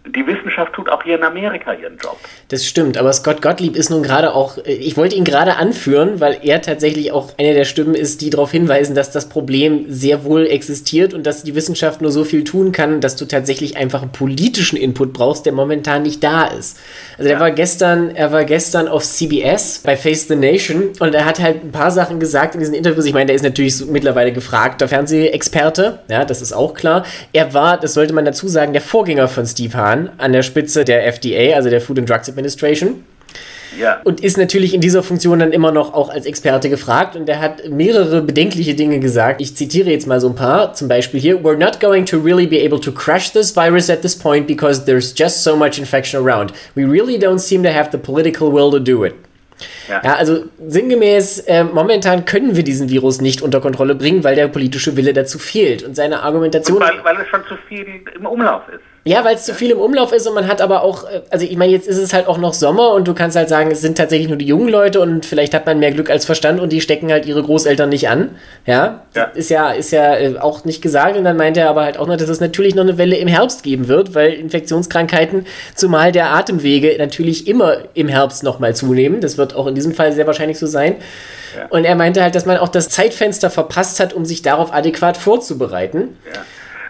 [0.08, 2.18] die Wissenschaft tut auch hier in Amerika ihren Job.
[2.50, 6.20] Das stimmt, aber Scott Gottlieb ist nun gerade auch, äh, ich wollte ihn gerade anführen,
[6.20, 10.24] weil er tatsächlich auch eine der Stimmen ist, die darauf hinweisen, dass das Problem sehr
[10.24, 14.04] wohl existiert und dass die Wissenschaft nur so viel tun kann, dass du tatsächlich einfach
[14.04, 16.78] einen politischen Input brauchst, der momentan nicht da ist.
[17.18, 17.38] Also ja.
[17.38, 21.39] er war gestern, er war gestern auf CBS bei Face the Nation und er hat
[21.39, 23.06] halt ein paar Sachen gesagt in diesen Interviews.
[23.06, 27.06] Ich meine, der ist natürlich so mittlerweile gefragter Fernsehexperte, ja, das ist auch klar.
[27.34, 30.44] Er war, das sollte man dazu sagen, der Vorgänger von Steve Hahn Jahren an der
[30.44, 33.04] Spitze der FDA, also der Food and Drugs Administration.
[33.80, 34.00] Ja.
[34.06, 37.18] Und ist natürlich in dieser Funktion dann immer noch auch als Experte gefragt.
[37.18, 39.42] Und er hat mehrere bedenkliche Dinge gesagt.
[39.42, 40.74] Ich zitiere jetzt mal so ein paar.
[40.74, 44.02] Zum Beispiel hier: We're not going to really be able to crush this virus at
[44.02, 46.54] this point because there's just so much infection around.
[46.76, 49.14] We really don't seem to have the political will to do it.
[49.90, 50.02] Ja.
[50.04, 54.48] ja, also sinngemäß, äh, momentan können wir diesen Virus nicht unter Kontrolle bringen, weil der
[54.48, 55.84] politische Wille dazu fehlt.
[55.84, 56.78] Und seine Argumentation.
[56.78, 58.84] Und weil, weil es schon zu viel im Umlauf ist.
[59.08, 61.46] Ja, weil es zu viel im Umlauf ist und man hat aber auch, äh, also
[61.46, 63.82] ich meine, jetzt ist es halt auch noch Sommer und du kannst halt sagen, es
[63.82, 66.72] sind tatsächlich nur die jungen Leute und vielleicht hat man mehr Glück als Verstand und
[66.72, 68.32] die stecken halt ihre Großeltern nicht an.
[68.65, 69.26] Ja, ja.
[69.26, 72.08] ist ja, ist ja äh, auch nicht gesagt und dann meint er aber halt auch
[72.08, 76.32] noch, dass es natürlich noch eine Welle im Herbst geben wird, weil Infektionskrankheiten, zumal der
[76.32, 79.22] Atemwege natürlich immer im Herbst nochmal zunehmen.
[79.22, 80.96] Das wird auch in diesem Fall sehr wahrscheinlich so sein.
[81.56, 81.68] Ja.
[81.70, 85.15] Und er meinte halt, dass man auch das Zeitfenster verpasst hat, um sich darauf adäquat
[85.15, 86.18] vorzubereiten.
[86.34, 86.41] Ja.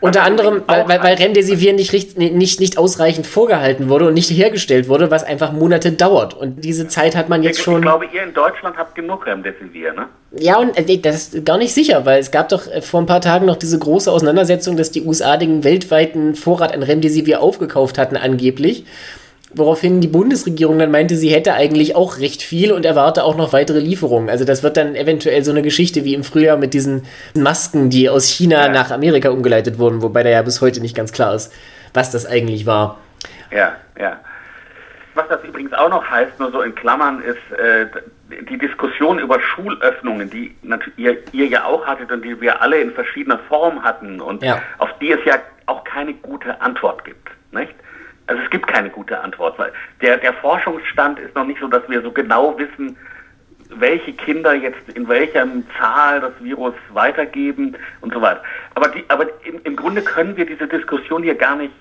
[0.01, 4.87] Unter anderem, weil, weil, weil Remdesivir nicht, nicht, nicht ausreichend vorgehalten wurde und nicht hergestellt
[4.87, 6.33] wurde, was einfach Monate dauert.
[6.33, 7.77] Und diese Zeit hat man jetzt schon.
[7.77, 10.07] Ich glaube, ihr in Deutschland habt genug Remdesivir, ne?
[10.37, 13.05] Ja, und äh, das ist gar nicht sicher, weil es gab doch äh, vor ein
[13.05, 17.97] paar Tagen noch diese große Auseinandersetzung, dass die USA den weltweiten Vorrat an Remdesivir aufgekauft
[17.97, 18.85] hatten, angeblich
[19.55, 23.53] woraufhin die Bundesregierung dann meinte, sie hätte eigentlich auch recht viel und erwarte auch noch
[23.53, 24.29] weitere Lieferungen.
[24.29, 28.09] Also das wird dann eventuell so eine Geschichte wie im Frühjahr mit diesen Masken, die
[28.09, 28.71] aus China ja.
[28.71, 31.53] nach Amerika umgeleitet wurden, wobei da ja bis heute nicht ganz klar ist,
[31.93, 32.99] was das eigentlich war.
[33.51, 34.19] Ja, ja.
[35.13, 37.85] Was das übrigens auch noch heißt, nur so in Klammern, ist äh,
[38.49, 40.53] die Diskussion über Schulöffnungen, die
[40.97, 44.61] ihr, ihr, ja auch hattet und die wir alle in verschiedener Form hatten und ja.
[44.77, 45.35] auf die es ja
[45.67, 47.29] auch keine gute Antwort gibt.
[47.51, 47.73] Nicht?
[48.27, 51.87] Also es gibt keine gute Antwort, weil der, der Forschungsstand ist noch nicht so, dass
[51.87, 52.97] wir so genau wissen,
[53.69, 58.41] welche Kinder jetzt in welcher Zahl das Virus weitergeben und so weiter.
[58.75, 61.73] Aber, die, aber im, im Grunde können wir diese Diskussion hier gar nicht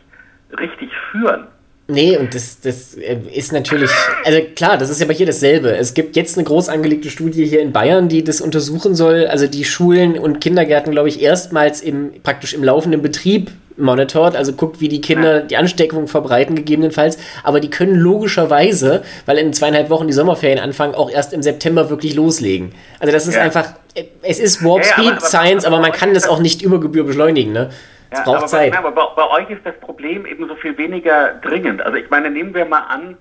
[0.59, 1.46] richtig führen.
[1.87, 3.90] Nee, und das, das äh, ist natürlich,
[4.24, 5.76] also klar, das ist ja bei hier dasselbe.
[5.76, 9.26] Es gibt jetzt eine groß angelegte Studie hier in Bayern, die das untersuchen soll.
[9.26, 14.53] Also die Schulen und Kindergärten, glaube ich, erstmals im, praktisch im laufenden Betrieb monitort, also
[14.53, 17.19] guckt, wie die Kinder die Ansteckung verbreiten, gegebenenfalls.
[17.43, 21.91] Aber die können logischerweise, weil in zweieinhalb Wochen die Sommerferien anfangen, auch erst im September
[21.91, 22.73] wirklich loslegen.
[23.01, 23.43] Also das ist ja.
[23.43, 23.75] einfach,
[24.23, 26.63] es ist Warp Speed ja, aber, aber, Science, aber, aber man kann das auch nicht
[26.63, 27.71] über Gebühr beschleunigen, ne?
[28.11, 28.73] Es ja, braucht aber Zeit.
[28.73, 31.83] Bei, aber bei, bei, euch ist das Problem eben so viel weniger dringend.
[31.83, 33.17] Also ich meine, nehmen wir mal an,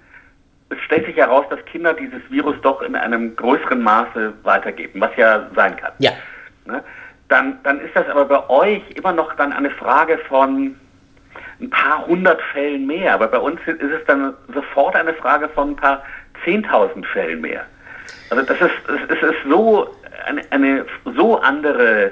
[0.69, 5.11] es stellt sich heraus, dass Kinder dieses Virus doch in einem größeren Maße weitergeben, was
[5.17, 5.93] ja sein kann.
[5.99, 6.11] Ja.
[6.65, 6.83] Ne?
[7.29, 10.75] Dann, dann ist das aber bei euch immer noch dann eine Frage von
[11.59, 13.13] ein paar hundert Fällen mehr.
[13.13, 16.03] Aber bei uns ist es dann sofort eine Frage von ein paar
[16.43, 17.65] zehntausend Fällen mehr.
[18.29, 22.11] Also das ist, es ist so eine, eine so andere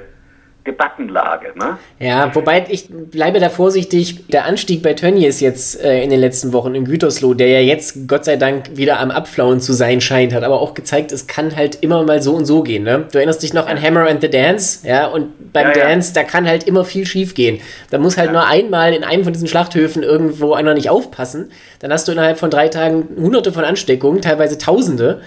[0.66, 1.52] Debattenlage.
[1.58, 1.78] Ne?
[1.98, 4.26] Ja, wobei ich bleibe da vorsichtig.
[4.28, 8.06] Der Anstieg bei Tönnies jetzt äh, in den letzten Wochen in Gütersloh, der ja jetzt
[8.06, 11.56] Gott sei Dank wieder am Abflauen zu sein scheint, hat aber auch gezeigt, es kann
[11.56, 12.84] halt immer mal so und so gehen.
[12.84, 13.06] Ne?
[13.10, 16.22] Du erinnerst dich noch an Hammer and the Dance, ja, und beim ja, Dance, ja.
[16.22, 17.60] da kann halt immer viel schief gehen.
[17.90, 18.32] Da muss halt ja.
[18.32, 22.38] nur einmal in einem von diesen Schlachthöfen irgendwo einer nicht aufpassen, dann hast du innerhalb
[22.38, 25.22] von drei Tagen hunderte von Ansteckungen, teilweise tausende.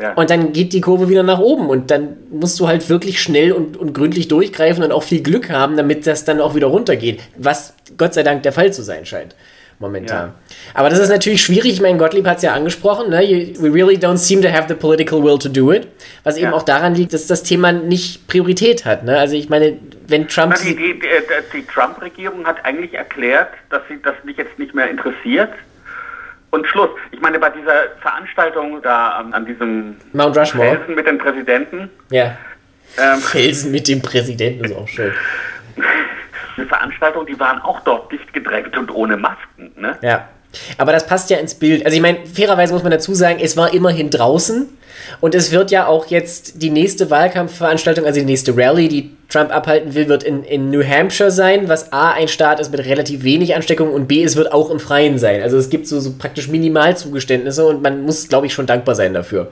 [0.00, 0.14] Ja.
[0.14, 3.52] Und dann geht die Kurve wieder nach oben und dann musst du halt wirklich schnell
[3.52, 7.22] und, und gründlich durchgreifen und auch viel Glück haben, damit das dann auch wieder runtergeht.
[7.36, 9.34] Was Gott sei Dank der Fall zu sein scheint.
[9.80, 10.28] Momentan.
[10.28, 10.34] Ja.
[10.72, 11.72] Aber das ist natürlich schwierig.
[11.72, 13.10] Ich meine, Gottlieb hat es ja angesprochen.
[13.10, 13.54] Ne?
[13.58, 15.88] we really don't seem to have the political will to do it.
[16.22, 16.52] Was eben ja.
[16.52, 19.04] auch daran liegt, dass das Thema nicht Priorität hat.
[19.04, 19.18] Ne?
[19.18, 19.76] Also ich meine,
[20.06, 20.54] wenn Trump.
[20.62, 21.08] die, die, die,
[21.52, 25.50] die Trump-Regierung hat eigentlich erklärt, dass sie das nicht jetzt nicht mehr interessiert
[26.54, 26.90] und Schluss.
[27.10, 30.76] Ich meine, bei dieser Veranstaltung da an, an diesem Mount Rushmore.
[30.76, 31.90] Felsen mit dem Präsidenten.
[32.10, 32.36] Ja.
[32.96, 35.12] Ähm, Felsen mit dem Präsidenten ist auch schön.
[36.56, 39.72] Die Veranstaltung, die waren auch dort dicht gedrängt und ohne Masken.
[39.76, 39.98] Ne?
[40.02, 40.28] Ja.
[40.78, 41.84] Aber das passt ja ins Bild.
[41.84, 44.68] Also ich meine, fairerweise muss man dazu sagen, es war immerhin draußen.
[45.20, 49.50] Und es wird ja auch jetzt die nächste Wahlkampfveranstaltung, also die nächste Rallye, die Trump
[49.50, 53.24] abhalten will, wird in, in New Hampshire sein, was A ein Staat ist mit relativ
[53.24, 55.42] wenig Ansteckung und B, es wird auch im Freien sein.
[55.42, 59.14] Also es gibt so, so praktisch Minimalzugeständnisse und man muss, glaube ich, schon dankbar sein
[59.14, 59.50] dafür.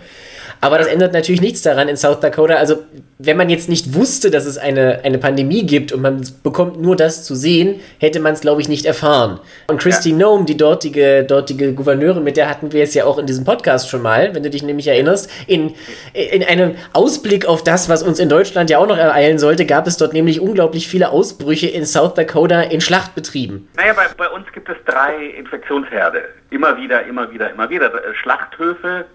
[0.62, 2.54] Aber das ändert natürlich nichts daran in South Dakota.
[2.54, 2.84] Also,
[3.18, 6.94] wenn man jetzt nicht wusste, dass es eine, eine Pandemie gibt und man bekommt nur
[6.94, 9.40] das zu sehen, hätte man es, glaube ich, nicht erfahren.
[9.66, 10.18] Und Christy ja.
[10.18, 13.90] Nome, die dortige, dortige Gouverneurin, mit der hatten wir es ja auch in diesem Podcast
[13.90, 15.74] schon mal, wenn du dich nämlich erinnerst, in,
[16.14, 19.88] in einem Ausblick auf das, was uns in Deutschland ja auch noch ereilen sollte, gab
[19.88, 23.68] es dort nämlich unglaublich viele Ausbrüche in South Dakota in Schlachtbetrieben.
[23.76, 26.22] Naja, bei, bei uns gibt es drei Infektionsherde.
[26.50, 27.90] Immer wieder, immer wieder, immer wieder.
[28.22, 29.06] Schlachthöfe,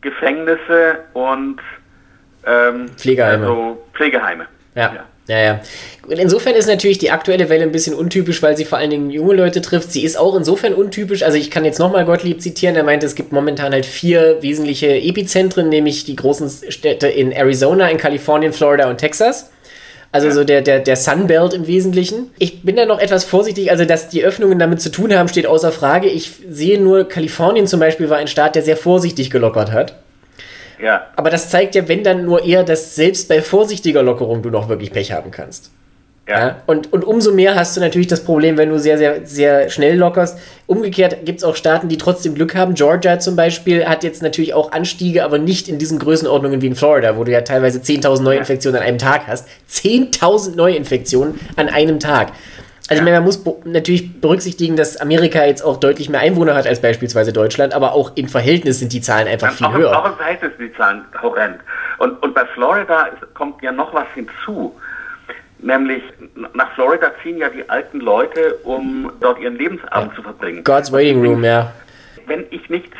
[0.00, 1.60] Gefängnisse und
[2.46, 3.46] ähm, Pflegeheime.
[3.46, 4.46] Also Pflegeheime.
[4.74, 4.94] Ja.
[4.94, 5.04] ja.
[5.30, 5.60] Ja, ja.
[6.08, 9.10] Und insofern ist natürlich die aktuelle Welle ein bisschen untypisch, weil sie vor allen Dingen
[9.10, 9.92] junge Leute trifft.
[9.92, 11.22] Sie ist auch insofern untypisch.
[11.22, 12.74] Also ich kann jetzt nochmal Gottlieb zitieren.
[12.74, 17.88] Er meinte, es gibt momentan halt vier wesentliche Epizentren, nämlich die großen Städte in Arizona,
[17.90, 19.52] in Kalifornien, Florida und Texas.
[20.12, 20.34] Also ja.
[20.34, 22.30] so der, der, der Sunbelt im Wesentlichen.
[22.38, 25.46] Ich bin da noch etwas vorsichtig, also dass die Öffnungen damit zu tun haben, steht
[25.46, 26.08] außer Frage.
[26.08, 29.94] Ich sehe nur, Kalifornien zum Beispiel war ein Staat, der sehr vorsichtig gelockert hat.
[30.82, 31.06] Ja.
[31.14, 34.68] Aber das zeigt ja, wenn dann nur eher, dass selbst bei vorsichtiger Lockerung du noch
[34.68, 35.70] wirklich Pech haben kannst.
[36.30, 36.38] Ja.
[36.38, 36.56] ja.
[36.66, 39.98] Und, und umso mehr hast du natürlich das Problem, wenn du sehr, sehr, sehr schnell
[39.98, 40.38] lockerst.
[40.66, 42.74] Umgekehrt gibt es auch Staaten, die trotzdem Glück haben.
[42.74, 46.76] Georgia zum Beispiel hat jetzt natürlich auch Anstiege, aber nicht in diesen Größenordnungen wie in
[46.76, 49.48] Florida, wo du ja teilweise 10.000 Neuinfektionen an einem Tag hast.
[49.68, 52.28] 10.000 Neuinfektionen an einem Tag.
[52.88, 53.12] Also ja.
[53.12, 57.72] man muss natürlich berücksichtigen, dass Amerika jetzt auch deutlich mehr Einwohner hat als beispielsweise Deutschland,
[57.72, 59.96] aber auch im Verhältnis sind die Zahlen einfach viel auch, höher.
[59.96, 61.60] Auch im Verhältnis sind die Zahlen horrend.
[61.98, 64.74] Und, und bei Florida kommt ja noch was hinzu.
[65.62, 66.02] Nämlich
[66.54, 70.16] nach Florida ziehen ja die alten Leute, um dort ihren Lebensabend ja.
[70.16, 70.64] zu verbringen.
[70.64, 71.72] God's Waiting Room, ja.
[72.26, 72.92] Wenn ich nicht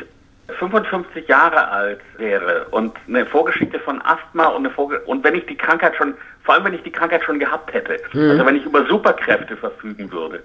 [0.59, 5.45] 55 Jahre alt wäre und eine Vorgeschichte von Asthma und, eine Vorge und wenn ich
[5.45, 8.31] die Krankheit schon, vor allem wenn ich die Krankheit schon gehabt hätte, mhm.
[8.31, 10.43] also wenn ich über Superkräfte verfügen würde,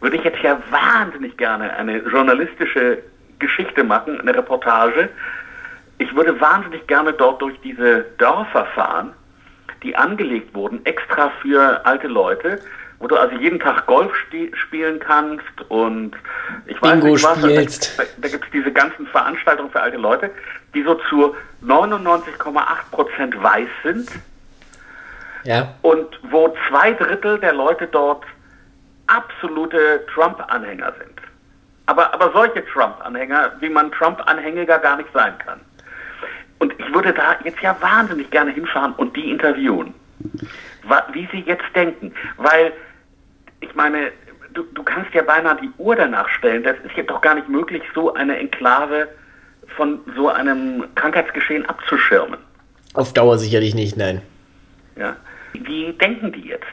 [0.00, 2.98] würde ich jetzt ja wahnsinnig gerne eine journalistische
[3.38, 5.08] Geschichte machen, eine Reportage.
[5.98, 9.12] Ich würde wahnsinnig gerne dort durch diese Dörfer fahren
[9.84, 12.60] die angelegt wurden, extra für alte Leute,
[12.98, 14.12] wo du also jeden Tag Golf
[14.54, 16.12] spielen kannst und
[16.66, 17.38] ich weiß Bingo nicht was.
[17.38, 17.98] Spielst.
[17.98, 20.30] Da, da gibt es diese ganzen Veranstaltungen für alte Leute,
[20.74, 24.10] die so zu 99,8% weiß sind.
[25.44, 25.74] Ja.
[25.82, 28.24] Und wo zwei Drittel der Leute dort
[29.06, 31.20] absolute Trump-Anhänger sind.
[31.86, 35.60] Aber, aber solche Trump-Anhänger, wie man Trump-Anhängiger gar nicht sein kann.
[36.58, 39.94] Und ich würde da jetzt ja wahnsinnig gerne hinfahren und die interviewen,
[41.12, 42.12] wie sie jetzt denken.
[42.36, 42.72] Weil,
[43.60, 44.12] ich meine,
[44.54, 46.62] du, du kannst ja beinahe die Uhr danach stellen.
[46.62, 49.08] Das ist jetzt doch gar nicht möglich, so eine Enklave
[49.76, 52.38] von so einem Krankheitsgeschehen abzuschirmen.
[52.94, 54.22] Auf Dauer sicherlich nicht, nein.
[54.96, 55.16] Ja.
[55.52, 56.64] Wie denken die jetzt?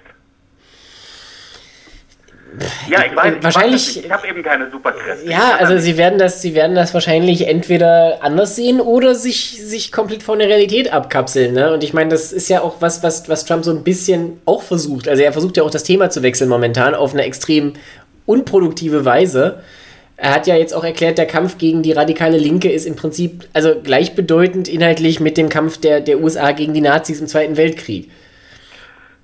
[2.90, 5.30] Ja, ich weiß, wahrscheinlich, ich, ich habe eben keine Superkräfte.
[5.30, 9.92] Ja, also sie werden das, sie werden das wahrscheinlich entweder anders sehen oder sich, sich
[9.92, 11.54] komplett von der Realität abkapseln.
[11.54, 11.74] Ne?
[11.74, 14.64] Und ich meine, das ist ja auch was, was, was Trump so ein bisschen auch
[14.64, 15.08] versucht.
[15.08, 17.74] Also er versucht ja auch das Thema zu wechseln momentan auf eine extrem
[18.26, 19.62] unproduktive Weise.
[20.18, 23.48] Er hat ja jetzt auch erklärt, der Kampf gegen die radikale Linke ist im Prinzip
[23.54, 28.12] also gleichbedeutend inhaltlich mit dem Kampf der, der USA gegen die Nazis im Zweiten Weltkrieg.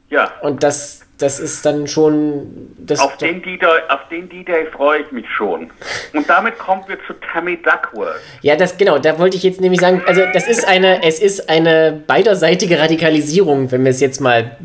[0.09, 0.31] Ja.
[0.41, 2.75] Und das, das ist dann schon.
[2.77, 5.71] Das auf, den D-Day, auf den D-Day freue ich mich schon.
[6.13, 8.21] Und damit kommen wir zu Tammy Duckworth.
[8.41, 11.49] Ja, das genau, da wollte ich jetzt nämlich sagen, also das ist eine, es ist
[11.49, 14.57] eine beiderseitige Radikalisierung, wenn wir es jetzt mal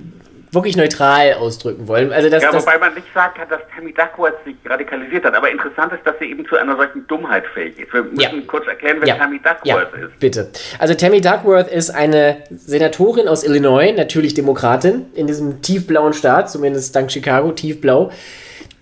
[0.53, 2.13] wirklich neutral ausdrücken wollen.
[2.13, 5.35] Also das, ja, wobei man nicht sagen kann, dass Tammy Duckworth sich radikalisiert hat.
[5.35, 7.93] Aber interessant ist, dass sie eben zu einer solchen Dummheit fähig ist.
[7.93, 8.31] Wir müssen ja.
[8.47, 9.17] kurz erklären, wer ja.
[9.17, 10.07] Tammy Duckworth ja.
[10.07, 10.21] ist.
[10.21, 10.51] Bitte.
[10.79, 16.95] Also Tammy Duckworth ist eine Senatorin aus Illinois, natürlich Demokratin, in diesem tiefblauen Staat, zumindest
[16.95, 18.11] dank Chicago, tiefblau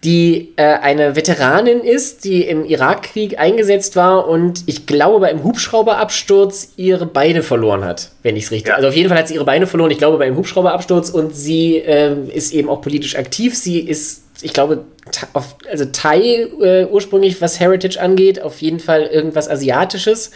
[0.05, 5.45] die äh, eine Veteranin ist, die im Irakkrieg eingesetzt war und ich glaube bei einem
[5.45, 8.71] Hubschrauberabsturz ihre Beine verloren hat, wenn ich es richtig.
[8.71, 8.77] Ja.
[8.77, 11.37] Also auf jeden Fall hat sie ihre Beine verloren, ich glaube bei einem Hubschrauberabsturz und
[11.37, 13.55] sie äh, ist eben auch politisch aktiv.
[13.55, 14.87] Sie ist, ich glaube,
[15.35, 20.31] auf, also Thai äh, ursprünglich, was Heritage angeht, auf jeden Fall irgendwas Asiatisches.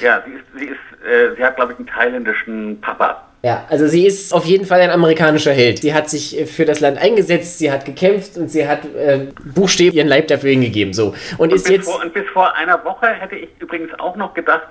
[0.00, 3.27] Ja, sie, ist, sie, ist, äh, sie hat, glaube ich, einen thailändischen Papa.
[3.42, 5.78] Ja, also sie ist auf jeden Fall ein amerikanischer Held.
[5.78, 9.28] Sie hat sich äh, für das Land eingesetzt, sie hat gekämpft und sie hat äh,
[9.54, 10.92] buchstäblich ihren Leib dafür hingegeben.
[10.92, 11.14] So.
[11.36, 14.34] Und, und, ist jetzt vor, und bis vor einer Woche hätte ich übrigens auch noch
[14.34, 14.66] gedacht,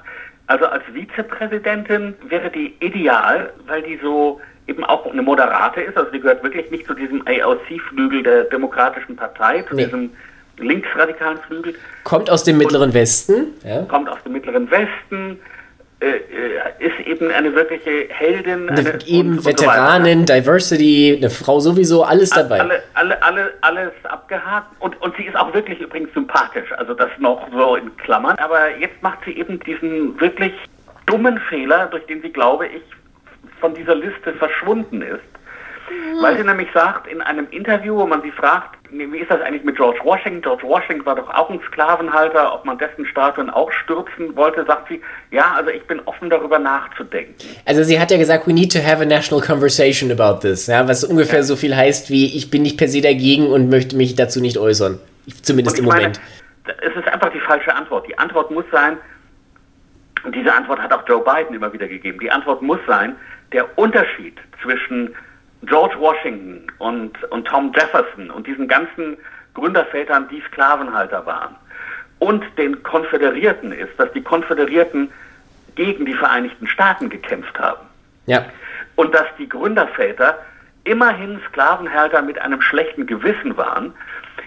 [0.47, 5.97] also als Vizepräsidentin wäre die ideal, weil die so eben auch eine Moderate ist.
[5.97, 9.85] Also die gehört wirklich nicht zu diesem AOC-Flügel der Demokratischen Partei, zu nee.
[9.85, 10.09] diesem
[10.57, 11.75] linksradikalen Flügel.
[12.03, 13.53] Kommt aus dem Mittleren Westen.
[13.63, 13.83] Ja.
[13.83, 15.39] Kommt aus dem Mittleren Westen
[15.99, 18.69] ist eben eine wirkliche Heldin.
[18.69, 22.59] Eine, eben und, Veteranin, so Diversity, eine Frau sowieso, alles dabei.
[22.59, 24.67] Alle, alle, alle, alles abgehakt.
[24.79, 28.37] Und, und sie ist auch wirklich übrigens sympathisch, also das noch so in Klammern.
[28.37, 30.53] Aber jetzt macht sie eben diesen wirklich
[31.07, 32.83] dummen Fehler, durch den sie, glaube ich,
[33.59, 35.21] von dieser Liste verschwunden ist.
[36.21, 39.63] Weil sie nämlich sagt, in einem Interview, wo man sie fragt, wie ist das eigentlich
[39.63, 40.41] mit George Washington?
[40.41, 44.89] George Washington war doch auch ein Sklavenhalter, ob man dessen Statuen auch stürzen wollte, sagt
[44.89, 47.35] sie, ja, also ich bin offen darüber nachzudenken.
[47.65, 50.87] Also sie hat ja gesagt, we need to have a national conversation about this, ja,
[50.87, 51.43] was ungefähr ja.
[51.43, 54.57] so viel heißt wie, ich bin nicht per se dagegen und möchte mich dazu nicht
[54.57, 54.99] äußern.
[55.41, 56.19] Zumindest im Moment.
[56.65, 58.07] Meine, es ist einfach die falsche Antwort.
[58.07, 58.97] Die Antwort muss sein,
[60.23, 63.15] und diese Antwort hat auch Joe Biden immer wieder gegeben, die Antwort muss sein,
[63.53, 65.15] der Unterschied zwischen
[65.63, 69.17] George Washington und, und Tom Jefferson und diesen ganzen
[69.53, 71.55] Gründervätern, die Sklavenhalter waren,
[72.19, 75.11] und den Konföderierten ist, dass die Konföderierten
[75.75, 77.85] gegen die Vereinigten Staaten gekämpft haben.
[78.25, 78.45] Ja.
[78.95, 80.39] Und dass die Gründerväter
[80.83, 83.93] immerhin Sklavenhalter mit einem schlechten Gewissen waren,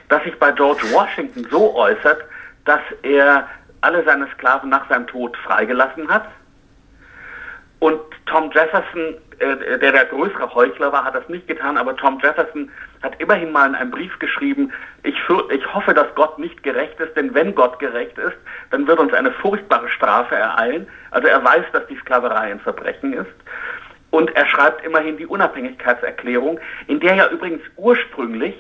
[0.09, 2.25] dass sich bei George Washington so äußert,
[2.65, 3.49] dass er
[3.81, 6.27] alle seine Sklaven nach seinem Tod freigelassen hat.
[7.81, 12.21] Und Tom Jefferson äh, der der größere Heuchler war, hat das nicht getan, aber Tom
[12.23, 12.71] Jefferson
[13.03, 14.71] hat immerhin mal in einem Brief geschrieben,
[15.03, 15.17] ich,
[15.51, 18.37] ich hoffe, dass Gott nicht gerecht ist, denn wenn Gott gerecht ist,
[18.71, 20.87] dann wird uns eine furchtbare Strafe ereilen.
[21.11, 23.33] Also er weiß, dass die Sklaverei ein Verbrechen ist.
[24.11, 28.55] Und er schreibt immerhin die Unabhängigkeitserklärung, in der ja übrigens ursprünglich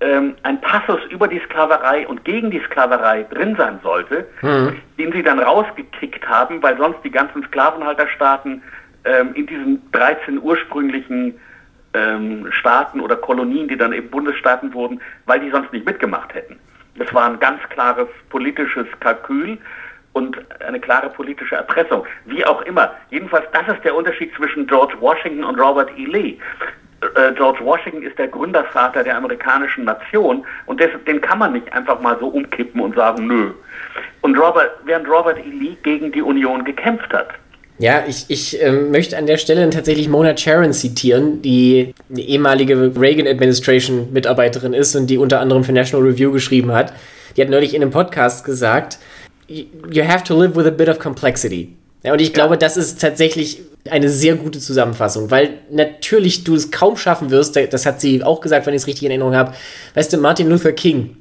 [0.00, 4.76] ähm, ein Passus über die Sklaverei und gegen die Sklaverei drin sein sollte, mhm.
[4.98, 8.62] den sie dann rausgekickt haben, weil sonst die ganzen Sklavenhalterstaaten
[9.04, 11.38] ähm, in diesen 13 ursprünglichen
[11.94, 16.58] ähm, Staaten oder Kolonien, die dann eben Bundesstaaten wurden, weil die sonst nicht mitgemacht hätten.
[16.96, 19.58] Das war ein ganz klares politisches Kalkül
[20.12, 22.06] und eine klare politische Erpressung.
[22.26, 22.94] Wie auch immer.
[23.10, 26.04] Jedenfalls, das ist der Unterschied zwischen George Washington und Robert E.
[26.04, 26.38] Lee.
[27.02, 31.72] Äh, George Washington ist der Gründervater der amerikanischen Nation und des, den kann man nicht
[31.72, 33.52] einfach mal so umkippen und sagen, nö.
[34.20, 35.50] Und Robert, während Robert E.
[35.50, 37.28] Lee gegen die Union gekämpft hat,
[37.78, 42.92] Ja, ich, ich äh, möchte an der Stelle tatsächlich Mona Charon zitieren, die eine ehemalige
[42.94, 46.92] Reagan Administration Mitarbeiterin ist und die unter anderem für National Review geschrieben hat.
[47.36, 48.98] Die hat neulich in einem Podcast gesagt,
[49.48, 51.74] you have to live with a bit of complexity.
[52.02, 52.34] Ja, und ich ja.
[52.34, 57.56] glaube, das ist tatsächlich eine sehr gute Zusammenfassung, weil natürlich du es kaum schaffen wirst,
[57.56, 59.54] das hat sie auch gesagt, wenn ich es richtig in Erinnerung habe.
[59.94, 61.16] Weißt du, Martin Luther King.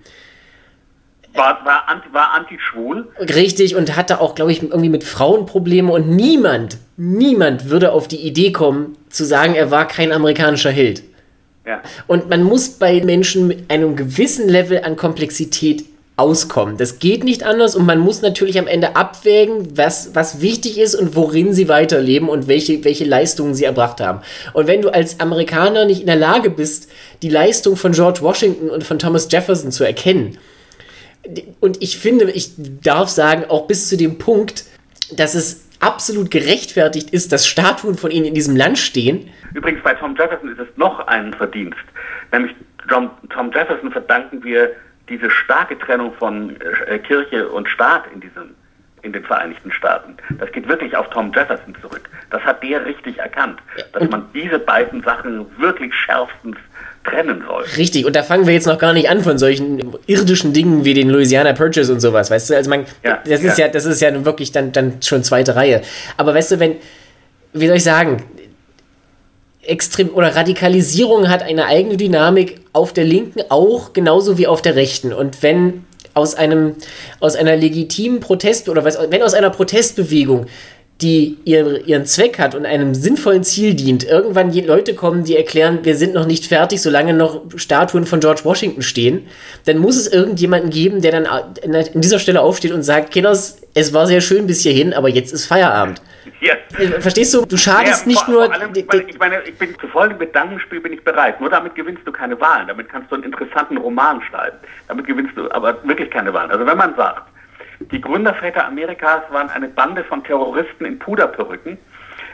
[1.36, 3.08] War, war, anti, war anti-schwul.
[3.20, 8.08] Richtig, und hatte auch, glaube ich, irgendwie mit Frauen Probleme und niemand, niemand würde auf
[8.08, 11.04] die Idee kommen, zu sagen, er war kein amerikanischer Held.
[11.66, 11.82] Ja.
[12.08, 15.86] Und man muss bei Menschen mit einem gewissen Level an Komplexität
[16.20, 16.78] auskommen.
[16.78, 20.96] Das geht nicht anders und man muss natürlich am Ende abwägen, was, was wichtig ist
[20.96, 24.22] und worin sie weiterleben und welche, welche Leistungen sie erbracht haben.
[24.54, 28.70] Und wenn du als Amerikaner nicht in der Lage bist, die Leistung von George Washington
[28.70, 30.38] und von Thomas Jefferson zu erkennen,
[31.60, 34.66] und ich finde, ich darf sagen, auch bis zu dem Punkt,
[35.16, 39.30] dass es absolut gerechtfertigt ist, dass Statuen von ihnen in diesem Land stehen.
[39.54, 41.80] Übrigens, bei Tom Jefferson ist es noch ein Verdienst.
[42.32, 42.56] Nämlich
[42.90, 44.72] Tom, Tom Jefferson verdanken wir
[45.10, 46.56] diese starke Trennung von
[46.88, 48.56] äh, Kirche und Staat in diesem
[49.02, 50.18] in den Vereinigten Staaten.
[50.40, 52.10] Das geht wirklich auf Tom Jefferson zurück.
[52.32, 53.60] Das hat der richtig erkannt,
[53.94, 56.58] dass man diese beiden Sachen wirklich schärfstens
[57.06, 57.64] trennen soll.
[57.78, 60.94] Richtig, und da fangen wir jetzt noch gar nicht an von solchen irdischen Dingen wie
[60.94, 62.56] den Louisiana Purchase und sowas, weißt du?
[62.56, 63.66] Also man, ja, das ist ja.
[63.66, 65.82] ja, das ist ja wirklich dann, dann schon zweite Reihe.
[66.18, 66.76] Aber weißt du, wenn,
[67.54, 68.24] wie soll ich sagen,
[69.62, 74.76] Extrem oder Radikalisierung hat eine eigene Dynamik auf der Linken auch genauso wie auf der
[74.76, 75.14] Rechten.
[75.14, 76.76] Und wenn aus einem
[77.20, 80.48] aus einer legitimen Protest oder was, wenn aus einer Protestbewegung
[81.02, 85.80] die ihr, ihren Zweck hat und einem sinnvollen Ziel dient, irgendwann Leute kommen, die erklären,
[85.84, 89.28] wir sind noch nicht fertig, solange noch Statuen von George Washington stehen,
[89.64, 91.54] dann muss es irgendjemanden geben, der dann an
[91.94, 95.46] dieser Stelle aufsteht und sagt, Kinders, es war sehr schön bis hierhin, aber jetzt ist
[95.46, 96.02] Feierabend.
[96.42, 96.56] Ja.
[97.00, 97.46] Verstehst du?
[97.46, 98.46] Du schadest ja, nicht vor, nur.
[98.46, 101.40] Vor allem, ich, meine, ich meine, ich bin zu folgendem Gedankenspiel bin ich bereit.
[101.40, 102.68] Nur damit gewinnst du keine Wahlen.
[102.68, 104.58] Damit kannst du einen interessanten Roman schreiben.
[104.88, 106.52] Damit gewinnst du aber wirklich keine Wahlen.
[106.52, 107.24] Also wenn man sagt,
[107.92, 111.78] die Gründerväter Amerikas waren eine Bande von Terroristen in Puderperücken,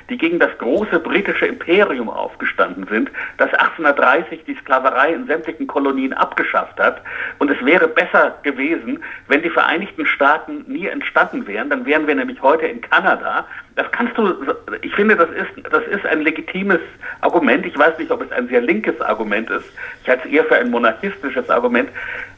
[0.10, 6.14] die gegen das große britische Imperium aufgestanden sind, das 1830 die Sklaverei in sämtlichen Kolonien
[6.14, 7.02] abgeschafft hat.
[7.40, 11.70] Und es wäre besser gewesen, wenn die Vereinigten Staaten nie entstanden wären.
[11.70, 13.46] Dann wären wir nämlich heute in Kanada.
[13.76, 14.34] Das kannst du,
[14.82, 16.80] ich finde, das ist, das ist ein legitimes
[17.22, 17.66] Argument.
[17.66, 19.66] Ich weiß nicht, ob es ein sehr linkes Argument ist.
[20.04, 21.90] Ich halte es eher für ein monarchistisches Argument.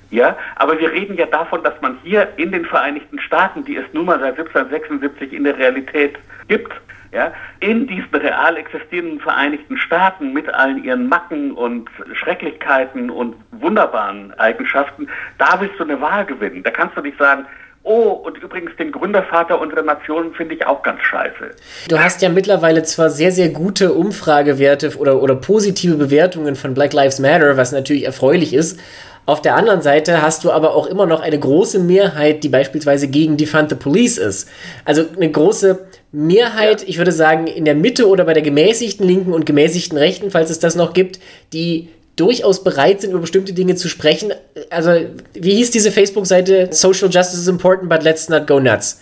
[0.09, 3.85] Ja, aber wir reden ja davon, dass man hier in den Vereinigten Staaten, die es
[3.91, 6.71] nun mal seit 1776 in der Realität gibt,
[7.11, 14.33] ja, in diesen real existierenden Vereinigten Staaten mit allen ihren Macken und Schrecklichkeiten und wunderbaren
[14.39, 16.63] Eigenschaften, da willst du eine Wahl gewinnen.
[16.63, 17.45] Da kannst du nicht sagen,
[17.89, 21.51] Oh, und übrigens den Gründervater unserer Nation finde ich auch ganz scheiße.
[21.87, 26.91] Du hast ja mittlerweile zwar sehr, sehr gute Umfragewerte oder, oder positive Bewertungen von Black
[26.91, 28.81] Lives Matter, was natürlich erfreulich ist,
[29.27, 33.09] auf der anderen Seite hast du aber auch immer noch eine große Mehrheit, die beispielsweise
[33.09, 34.47] gegen Defund the Police ist.
[34.85, 36.87] Also eine große Mehrheit, ja.
[36.87, 40.49] ich würde sagen, in der Mitte oder bei der gemäßigten Linken und gemäßigten Rechten, falls
[40.49, 41.19] es das noch gibt,
[41.51, 44.31] die durchaus bereit sind, über bestimmte Dinge zu sprechen.
[44.69, 44.91] Also,
[45.33, 46.69] wie hieß diese Facebook-Seite?
[46.71, 49.01] Social Justice is important, but let's not go nuts.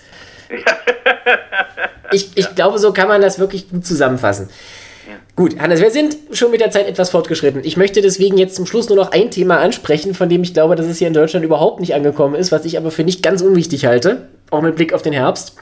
[2.12, 2.52] ich, ich ja.
[2.52, 4.50] glaube, so kann man das wirklich gut zusammenfassen.
[5.36, 7.62] Gut, Hannes, wir sind schon mit der Zeit etwas fortgeschritten.
[7.66, 10.78] Ich möchte deswegen jetzt zum Schluss nur noch ein Thema ansprechen, von dem ich glaube,
[10.78, 13.42] dass es hier in Deutschland überhaupt nicht angekommen ist, was ich aber für nicht ganz
[13.42, 15.56] unwichtig halte, auch mit Blick auf den Herbst.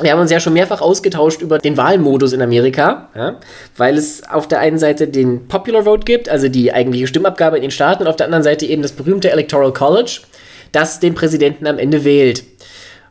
[0.00, 3.36] Wir haben uns ja schon mehrfach ausgetauscht über den Wahlmodus in Amerika, ja,
[3.78, 7.62] weil es auf der einen Seite den Popular Vote gibt, also die eigentliche Stimmabgabe in
[7.62, 10.20] den Staaten, und auf der anderen Seite eben das berühmte Electoral College,
[10.72, 12.44] das den Präsidenten am Ende wählt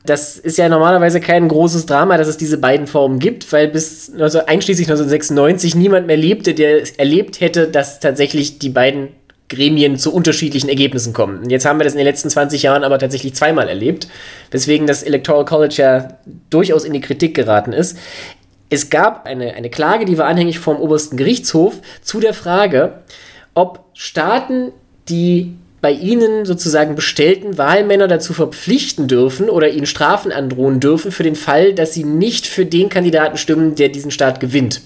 [0.08, 4.12] das ist ja normalerweise kein großes Drama, dass es diese beiden Formen gibt, weil bis
[4.18, 9.10] also einschließlich 1996 niemand mehr lebte, der erlebt hätte, dass tatsächlich die beiden
[9.50, 11.40] Gremien zu unterschiedlichen Ergebnissen kommen.
[11.40, 14.08] Und jetzt haben wir das in den letzten 20 Jahren aber tatsächlich zweimal erlebt,
[14.52, 16.18] weswegen das Electoral College ja
[16.50, 17.98] durchaus in die Kritik geraten ist.
[18.70, 23.00] Es gab eine, eine Klage, die war anhängig vom obersten Gerichtshof zu der Frage,
[23.54, 24.72] ob Staaten,
[25.10, 31.24] die bei ihnen sozusagen bestellten Wahlmänner dazu verpflichten dürfen oder ihnen Strafen androhen dürfen für
[31.24, 34.82] den Fall, dass sie nicht für den Kandidaten stimmen, der diesen Staat gewinnt.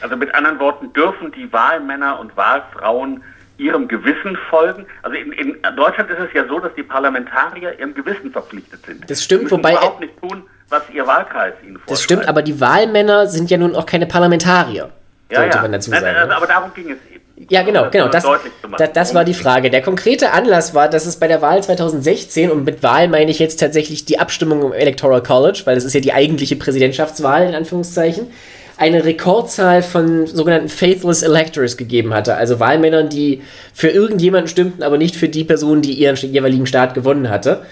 [0.00, 3.22] Also mit anderen Worten, dürfen die Wahlmänner und Wahlfrauen
[3.56, 4.86] ihrem Gewissen folgen.
[5.02, 9.10] Also in, in Deutschland ist es ja so, dass die Parlamentarier ihrem Gewissen verpflichtet sind.
[9.10, 11.90] Das stimmt, wobei überhaupt nicht tun, was ihr Wahlkreis ihnen vorschreibt.
[11.90, 14.90] Das stimmt, aber die Wahlmänner sind ja nun auch keine Parlamentarier.
[15.30, 15.62] Ja, ja.
[15.62, 16.36] Man dazu sagen, Nein, ne?
[16.36, 17.17] aber darum ging es eben.
[17.50, 18.08] Ja, genau, genau.
[18.08, 18.24] Das,
[18.76, 19.70] das, das war die Frage.
[19.70, 23.38] Der konkrete Anlass war, dass es bei der Wahl 2016, und mit Wahl meine ich
[23.38, 27.54] jetzt tatsächlich die Abstimmung im Electoral College, weil das ist ja die eigentliche Präsidentschaftswahl in
[27.54, 28.28] Anführungszeichen,
[28.76, 32.36] eine Rekordzahl von sogenannten Faithless Electors gegeben hatte.
[32.36, 33.42] Also Wahlmännern, die
[33.74, 37.62] für irgendjemanden stimmten, aber nicht für die Person, die ihren jeweiligen Staat gewonnen hatte.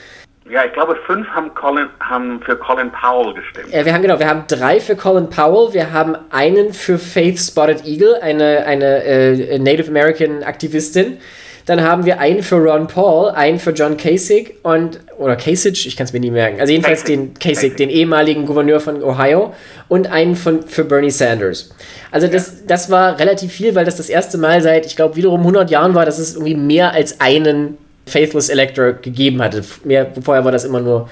[0.48, 3.72] Ja, ich glaube, fünf haben, Colin, haben für Colin Powell gestimmt.
[3.72, 7.40] Äh, wir haben genau, wir haben drei für Colin Powell, wir haben einen für Faith
[7.40, 11.18] Spotted Eagle, eine, eine äh, Native American Aktivistin.
[11.66, 15.96] Dann haben wir einen für Ron Paul, einen für John Kasich und oder Kasich, ich
[15.96, 16.60] kann es mir nie merken.
[16.60, 17.74] Also jedenfalls den Kasich, Kasich.
[17.74, 19.52] den ehemaligen Gouverneur von Ohio
[19.88, 21.74] und einen von, für Bernie Sanders.
[22.12, 25.40] Also das, das war relativ viel, weil das das erste Mal seit, ich glaube, wiederum
[25.40, 29.62] 100 Jahren war, dass es irgendwie mehr als einen Faithless Elector gegeben hatte.
[29.84, 31.08] Mehr, vorher war das immer nur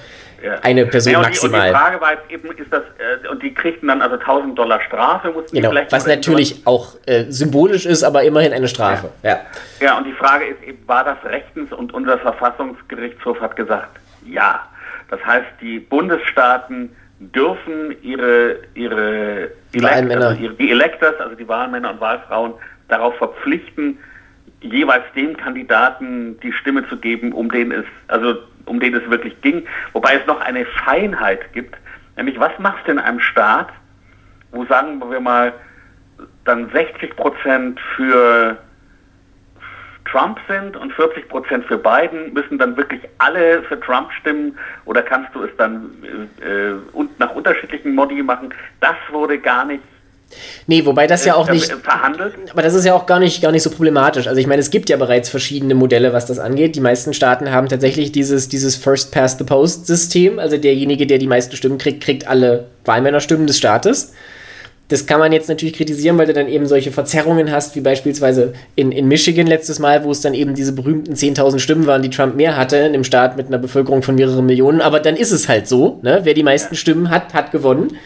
[0.61, 1.61] eine Person ja, und maximal.
[1.61, 4.15] Die, und die Frage war jetzt eben, ist das, äh, und die kriegten dann also
[4.15, 9.09] 1000 Dollar Strafe, mussten genau, was natürlich auch äh, symbolisch ist, aber immerhin eine Strafe.
[9.23, 9.29] Ja.
[9.29, 9.39] ja.
[9.81, 9.97] Ja.
[9.97, 11.71] und die Frage ist eben, war das rechtens?
[11.73, 14.67] Und unser Verfassungsgerichtshof hat gesagt, ja.
[15.09, 21.91] Das heißt, die Bundesstaaten dürfen ihre, ihre, Elekt, also ihre die Electors, also die Wahlmänner
[21.91, 22.53] und Wahlfrauen,
[22.87, 23.97] darauf verpflichten,
[24.65, 28.35] jeweils dem Kandidaten die Stimme zu geben, um den es, also
[28.65, 29.65] um den es wirklich ging.
[29.93, 31.75] Wobei es noch eine Feinheit gibt,
[32.17, 33.69] nämlich was machst du in einem Staat,
[34.51, 35.53] wo sagen wir mal
[36.45, 38.57] dann 60 Prozent für
[40.05, 45.01] Trump sind und 40 Prozent für Biden, müssen dann wirklich alle für Trump stimmen oder
[45.01, 45.91] kannst du es dann
[46.41, 48.53] äh, und nach unterschiedlichen Modi machen?
[48.79, 49.83] Das wurde gar nicht
[50.67, 51.71] Nee, wobei das ja auch nicht.
[51.71, 52.33] Verhandelt?
[52.51, 54.27] Aber das ist ja auch gar nicht, gar nicht so problematisch.
[54.27, 56.75] Also ich meine, es gibt ja bereits verschiedene Modelle, was das angeht.
[56.75, 60.39] Die meisten Staaten haben tatsächlich dieses, dieses First Past the Post-System.
[60.39, 64.13] Also derjenige, der die meisten Stimmen kriegt, kriegt alle Wahlmännerstimmen des Staates.
[64.87, 68.53] Das kann man jetzt natürlich kritisieren, weil du dann eben solche Verzerrungen hast, wie beispielsweise
[68.75, 72.11] in, in Michigan letztes Mal, wo es dann eben diese berühmten 10.000 Stimmen waren, die
[72.11, 74.81] Trump mehr hatte, in einem Staat mit einer Bevölkerung von mehreren Millionen.
[74.81, 76.19] Aber dann ist es halt so, ne?
[76.23, 77.97] wer die meisten Stimmen hat, hat gewonnen.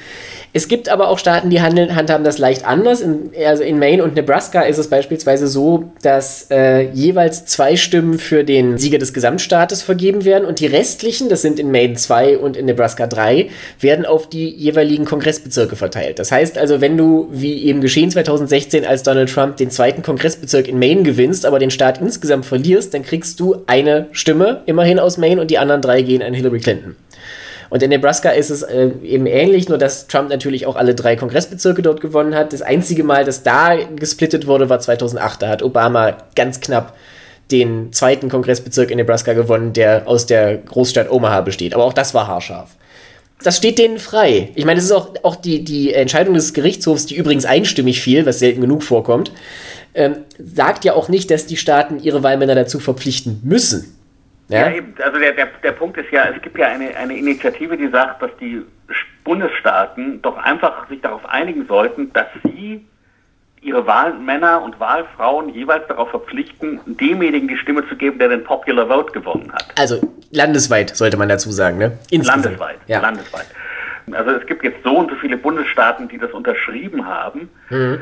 [0.52, 3.02] Es gibt aber auch Staaten, die handeln, handhaben das leicht anders.
[3.02, 8.18] In, also in Maine und Nebraska ist es beispielsweise so, dass äh, jeweils zwei Stimmen
[8.18, 12.38] für den Sieger des Gesamtstaates vergeben werden und die restlichen, das sind in Maine zwei
[12.38, 16.18] und in Nebraska drei, werden auf die jeweiligen Kongressbezirke verteilt.
[16.18, 20.68] Das heißt also, wenn du, wie eben geschehen 2016, als Donald Trump den zweiten Kongressbezirk
[20.68, 25.18] in Maine gewinnst, aber den Staat insgesamt verlierst, dann kriegst du eine Stimme immerhin aus
[25.18, 26.96] Maine und die anderen drei gehen an Hillary Clinton.
[27.70, 31.16] Und in Nebraska ist es äh, eben ähnlich, nur dass Trump natürlich auch alle drei
[31.16, 32.52] Kongressbezirke dort gewonnen hat.
[32.54, 35.42] Das einzige Mal, dass da gesplittet wurde, war 2008.
[35.42, 36.96] Da hat Obama ganz knapp
[37.52, 41.74] den zweiten Kongressbezirk in Nebraska gewonnen, der aus der Großstadt Omaha besteht.
[41.74, 42.70] Aber auch das war haarscharf.
[43.44, 44.50] Das steht denen frei.
[44.56, 48.26] Ich meine, es ist auch, auch die, die Entscheidung des Gerichtshofs, die übrigens einstimmig fiel,
[48.26, 49.32] was selten genug vorkommt,
[49.94, 53.96] ähm, sagt ja auch nicht, dass die Staaten ihre Wahlmänner dazu verpflichten müssen.
[54.50, 54.94] Ja, ja eben.
[55.02, 58.22] Also der, der, der Punkt ist ja, es gibt ja eine, eine Initiative, die sagt,
[58.22, 58.62] dass die
[59.24, 62.86] Bundesstaaten doch einfach sich darauf einigen sollten, dass sie
[63.62, 68.88] ihre Wahlmänner und Wahlfrauen jeweils darauf verpflichten, demjenigen die Stimme zu geben, der den Popular
[68.88, 69.66] Vote gewonnen hat.
[69.78, 70.00] Also
[70.32, 71.98] landesweit sollte man dazu sagen, ne?
[72.10, 72.46] Insgesamt.
[72.46, 73.02] Landesweit, ja.
[73.02, 73.48] landesweit.
[74.12, 77.50] Also es gibt jetzt so und so viele Bundesstaaten, die das unterschrieben haben.
[77.70, 78.02] Mhm.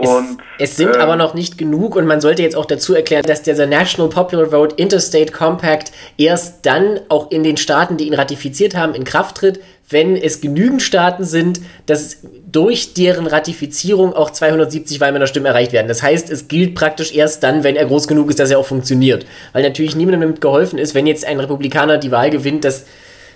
[0.00, 2.94] Und, es, es sind äh, aber noch nicht genug und man sollte jetzt auch dazu
[2.94, 8.06] erklären, dass dieser National Popular Vote Interstate Compact erst dann auch in den Staaten, die
[8.06, 12.18] ihn ratifiziert haben, in Kraft tritt, wenn es genügend Staaten sind, dass
[12.50, 15.88] durch deren Ratifizierung auch 270 Wahlmännerstimmen erreicht werden.
[15.88, 18.66] Das heißt, es gilt praktisch erst dann, wenn er groß genug ist, dass er auch
[18.66, 19.26] funktioniert.
[19.52, 22.86] Weil natürlich niemandem damit geholfen ist, wenn jetzt ein Republikaner die Wahl gewinnt, dass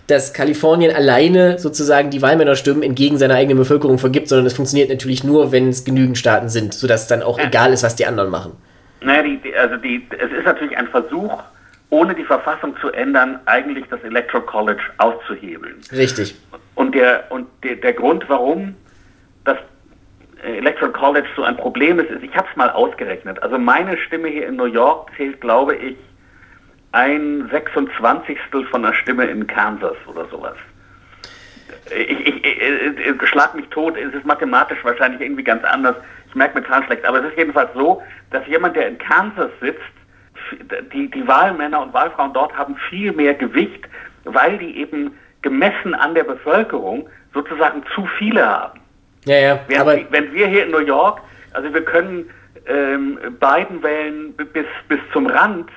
[0.07, 5.25] dass Kalifornien alleine sozusagen die Wahlmännerstimmen entgegen seiner eigenen Bevölkerung vergibt, sondern es funktioniert natürlich
[5.25, 7.47] nur, wenn es genügend Staaten sind, sodass dann auch ja.
[7.47, 8.53] egal ist, was die anderen machen.
[9.01, 11.43] Naja, die, die, also die, es ist natürlich ein Versuch,
[11.91, 15.77] ohne die Verfassung zu ändern, eigentlich das Electoral College auszuhebeln.
[15.93, 16.35] Richtig.
[16.75, 18.75] Und der, und der, der Grund, warum
[19.45, 19.59] das
[20.43, 23.43] Electoral College so ein Problem ist, ist, ich habe es mal ausgerechnet.
[23.43, 25.97] Also meine Stimme hier in New York zählt, glaube ich,
[26.95, 28.39] ein 26.
[28.71, 30.55] von einer Stimme in Kansas oder sowas.
[31.91, 35.97] Ich, ich, ich, ich schlag mich tot, es ist mathematisch wahrscheinlich irgendwie ganz anders.
[36.29, 39.51] Ich merke mir Zahlen schlecht, aber es ist jedenfalls so, dass jemand, der in Kansas
[39.61, 39.81] sitzt,
[40.93, 43.85] die, die Wahlmänner und Wahlfrauen dort haben viel mehr Gewicht,
[44.23, 48.81] weil die eben gemessen an der Bevölkerung sozusagen zu viele haben.
[49.25, 49.61] Ja, ja.
[49.67, 51.21] Während, aber wenn wir hier in New York,
[51.55, 52.31] also wir können
[52.67, 55.69] ähm, Biden wählen bis, bis zum Rand,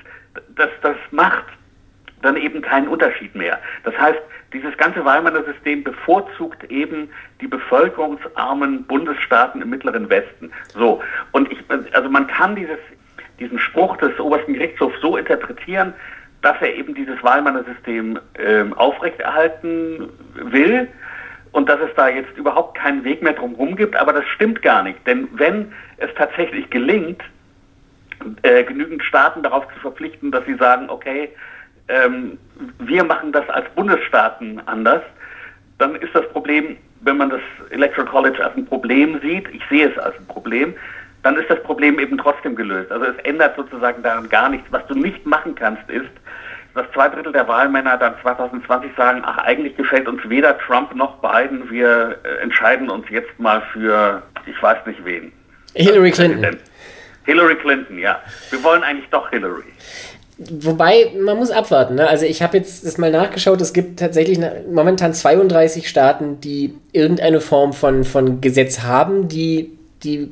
[0.58, 1.44] das, das macht
[2.22, 3.58] dann eben keinen Unterschied mehr.
[3.84, 4.18] Das heißt,
[4.52, 10.50] dieses ganze Weimarer System bevorzugt eben die bevölkerungsarmen Bundesstaaten im Mittleren Westen.
[10.74, 11.02] So.
[11.32, 11.58] Und ich,
[11.92, 12.78] also man kann dieses,
[13.38, 15.92] diesen Spruch des obersten Gerichtshofs so interpretieren,
[16.42, 20.88] dass er eben dieses Weimarer System äh, aufrechterhalten will
[21.52, 23.96] und dass es da jetzt überhaupt keinen Weg mehr drumherum gibt.
[23.96, 24.98] Aber das stimmt gar nicht.
[25.06, 27.22] Denn wenn es tatsächlich gelingt,
[28.42, 31.30] äh, genügend Staaten darauf zu verpflichten, dass sie sagen, okay,
[31.88, 32.38] ähm,
[32.78, 35.02] wir machen das als Bundesstaaten anders,
[35.78, 37.40] dann ist das Problem, wenn man das
[37.70, 40.74] Electoral College als ein Problem sieht, ich sehe es als ein Problem,
[41.22, 42.90] dann ist das Problem eben trotzdem gelöst.
[42.90, 44.66] Also es ändert sozusagen daran gar nichts.
[44.70, 46.10] Was du nicht machen kannst, ist,
[46.74, 51.20] dass zwei Drittel der Wahlmänner dann 2020 sagen, ach, eigentlich gefällt uns weder Trump noch
[51.20, 55.32] Biden, wir äh, entscheiden uns jetzt mal für, ich weiß nicht wen.
[55.74, 56.56] Hillary Clinton.
[57.28, 58.20] Hillary Clinton, ja.
[58.48, 59.64] Wir wollen eigentlich doch Hillary.
[60.38, 61.96] Wobei, man muss abwarten.
[61.96, 62.08] Ne?
[62.08, 64.40] Also ich habe jetzt das mal nachgeschaut, es gibt tatsächlich
[64.72, 69.74] momentan 32 Staaten, die irgendeine Form von, von Gesetz haben, die
[70.04, 70.28] die äh,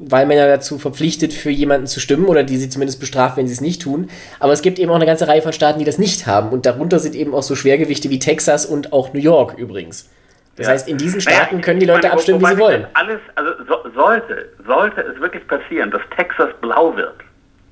[0.00, 3.60] Wahlmänner dazu verpflichtet, für jemanden zu stimmen oder die sie zumindest bestraft, wenn sie es
[3.60, 4.10] nicht tun.
[4.40, 6.50] Aber es gibt eben auch eine ganze Reihe von Staaten, die das nicht haben.
[6.50, 10.08] Und darunter sind eben auch so Schwergewichte wie Texas und auch New York übrigens.
[10.56, 10.72] Das ja.
[10.72, 12.86] heißt, in diesen Staaten naja, können die Leute meine, abstimmen, wie sie wollen.
[12.94, 17.16] Alles, also so, sollte, sollte es wirklich passieren, dass Texas blau wird.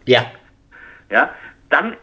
[0.06, 0.26] Ja.
[1.10, 1.30] Ja,
[1.70, 1.96] dann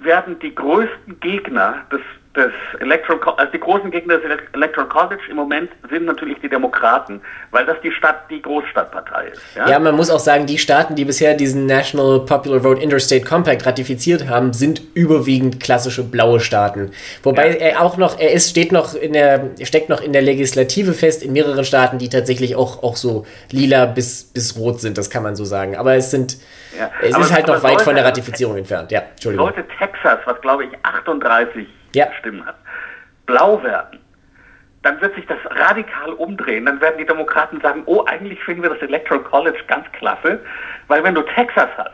[0.00, 2.00] werden die größten Gegner des,
[2.38, 7.20] des Electoral, also die großen Gegner des Electoral College im Moment sind natürlich die Demokraten,
[7.50, 9.42] weil das die Stadt, die Großstadtpartei ist.
[9.56, 9.68] Ja?
[9.68, 13.66] ja, man muss auch sagen, die Staaten, die bisher diesen National Popular Vote Interstate Compact
[13.66, 16.92] ratifiziert haben, sind überwiegend klassische blaue Staaten.
[17.22, 17.56] Wobei ja.
[17.56, 21.22] er auch noch, er ist, steht noch in der, steckt noch in der Legislative fest
[21.22, 25.22] in mehreren Staaten, die tatsächlich auch, auch so lila bis, bis rot sind, das kann
[25.22, 25.76] man so sagen.
[25.76, 26.38] Aber es sind,
[26.78, 26.90] ja.
[27.02, 28.92] Es aber, ist halt noch weit sollte, von der Ratifizierung entfernt.
[28.92, 29.46] Ja, Entschuldigung.
[29.46, 32.08] Sollte Texas, was glaube ich 38 ja.
[32.18, 32.56] Stimmen hat,
[33.26, 33.98] blau werden,
[34.82, 36.66] dann wird sich das radikal umdrehen.
[36.66, 40.40] Dann werden die Demokraten sagen, oh, eigentlich finden wir das Electoral College ganz klasse,
[40.86, 41.90] weil wenn du Texas hast,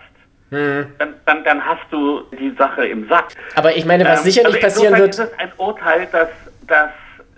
[0.50, 0.86] hm.
[0.98, 3.28] dann, dann, dann, hast du die Sache im Sack.
[3.56, 5.10] Aber ich meine, was ähm, sicherlich also passieren wird...
[5.10, 6.28] ist es ein Urteil, das,
[6.66, 6.90] das,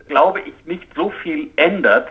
[0.09, 2.09] glaube ich, nicht so viel ändert.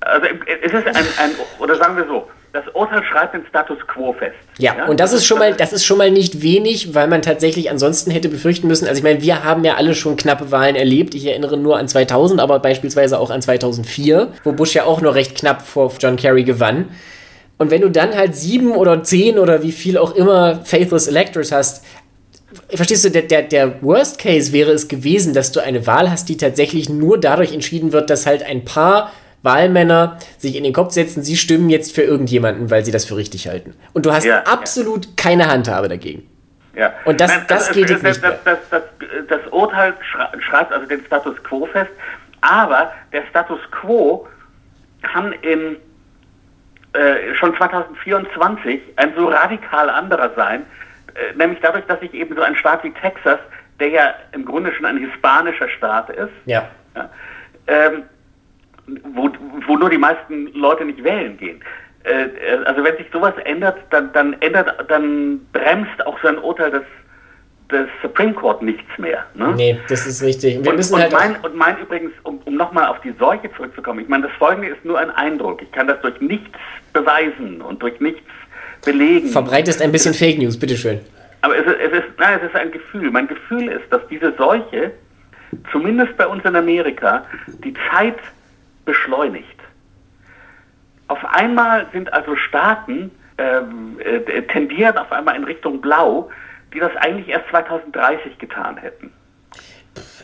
[0.00, 4.12] Also es ist ein, ein oder sagen wir so, das Urteil schreibt den Status quo
[4.12, 4.34] fest.
[4.58, 7.22] Ja, ja, und das ist schon mal, das ist schon mal nicht wenig, weil man
[7.22, 8.88] tatsächlich ansonsten hätte befürchten müssen.
[8.88, 11.14] Also ich meine, wir haben ja alle schon knappe Wahlen erlebt.
[11.14, 15.14] Ich erinnere nur an 2000, aber beispielsweise auch an 2004, wo Bush ja auch nur
[15.14, 16.88] recht knapp vor John Kerry gewann.
[17.56, 21.52] Und wenn du dann halt sieben oder zehn oder wie viel auch immer Faithless Electors
[21.52, 21.84] hast,
[22.68, 26.28] verstehst du, der, der, der Worst Case wäre es gewesen, dass du eine Wahl hast,
[26.28, 29.12] die tatsächlich nur dadurch entschieden wird, dass halt ein paar
[29.42, 33.16] Wahlmänner sich in den Kopf setzen, sie stimmen jetzt für irgendjemanden, weil sie das für
[33.16, 33.74] richtig halten.
[33.92, 35.12] Und du hast ja, absolut ja.
[35.16, 36.28] keine Handhabe dagegen.
[36.74, 36.92] Ja.
[37.04, 38.82] Und das, Nein, das also, geht jetzt nicht das, das, das,
[39.28, 39.94] das, Urteil
[40.38, 41.90] schreibt also den Status quo fest,
[42.42, 44.28] aber der Status quo
[45.02, 45.76] kann in
[46.92, 50.64] äh, schon 2024 ein so radikal anderer sein,
[51.14, 53.38] äh, nämlich dadurch, dass sich eben so ein Staat wie Texas,
[53.78, 56.68] der ja im Grunde schon ein hispanischer Staat ist, ja.
[56.94, 57.10] ja
[57.66, 58.04] ähm,
[59.14, 59.30] wo,
[59.66, 61.60] wo nur die meisten Leute nicht wählen gehen.
[62.04, 66.70] Äh, also wenn sich sowas ändert, dann, dann ändert, dann bremst auch so ein Urteil
[66.70, 66.82] des,
[67.70, 69.24] des Supreme Court nichts mehr.
[69.34, 69.52] Ne?
[69.56, 70.62] Nee, das ist richtig.
[70.62, 73.50] Wir und, müssen und, halt mein, und mein übrigens, um, um nochmal auf die Seuche
[73.54, 75.62] zurückzukommen, ich meine, das folgende ist nur ein Eindruck.
[75.62, 76.48] Ich kann das durch nichts
[76.92, 78.22] beweisen und durch nichts
[78.84, 79.28] belegen.
[79.28, 81.00] Verbreitest ein bisschen Fake News, bitteschön.
[81.42, 83.10] Aber es, es, ist, nein, es ist ein Gefühl.
[83.10, 84.92] Mein Gefühl ist, dass diese Seuche,
[85.72, 87.24] zumindest bei uns in Amerika,
[87.64, 88.18] die Zeit
[88.84, 89.46] beschleunigt.
[91.08, 96.30] Auf einmal sind also Staaten, ähm, äh, tendieren auf einmal in Richtung Blau,
[96.72, 99.12] die das eigentlich erst 2030 getan hätten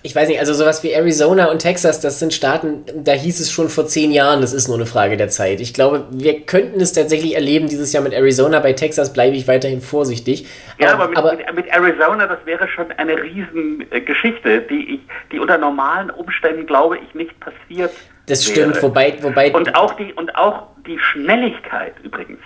[0.06, 3.50] ich weiß nicht, also sowas wie Arizona und Texas, das sind Staaten, da hieß es
[3.50, 5.60] schon vor zehn Jahren, das ist nur eine Frage der Zeit.
[5.60, 8.60] Ich glaube, wir könnten es tatsächlich erleben dieses Jahr mit Arizona.
[8.60, 10.46] Bei Texas bleibe ich weiterhin vorsichtig.
[10.78, 15.00] Ja, aber, aber, mit, aber mit, Arizona, das wäre schon eine Riesengeschichte, die, ich,
[15.32, 17.92] die unter normalen Umständen, glaube ich, nicht passiert.
[18.26, 18.70] Das wäre.
[18.70, 19.52] stimmt, wobei, wobei.
[19.52, 22.40] Und auch die, und auch die Schnelligkeit übrigens,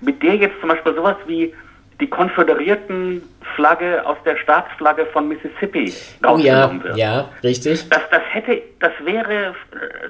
[0.00, 1.54] mit der jetzt zum Beispiel sowas wie
[2.00, 3.22] die konföderierten
[3.56, 5.92] Flagge aus der Staatsflagge von Mississippi
[6.26, 6.96] oh, ja, wird.
[6.96, 7.88] Ja, richtig.
[7.88, 9.54] Das, das hätte, das wäre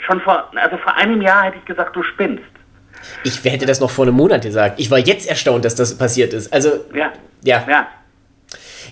[0.06, 2.44] schon vor, also vor einem Jahr hätte ich gesagt, du spinnst.
[3.24, 4.78] Ich hätte das noch vor einem Monat gesagt.
[4.78, 6.52] Ich war jetzt erstaunt, dass das passiert ist.
[6.52, 7.12] Also, ja.
[7.42, 7.64] Ja.
[7.68, 7.86] ja.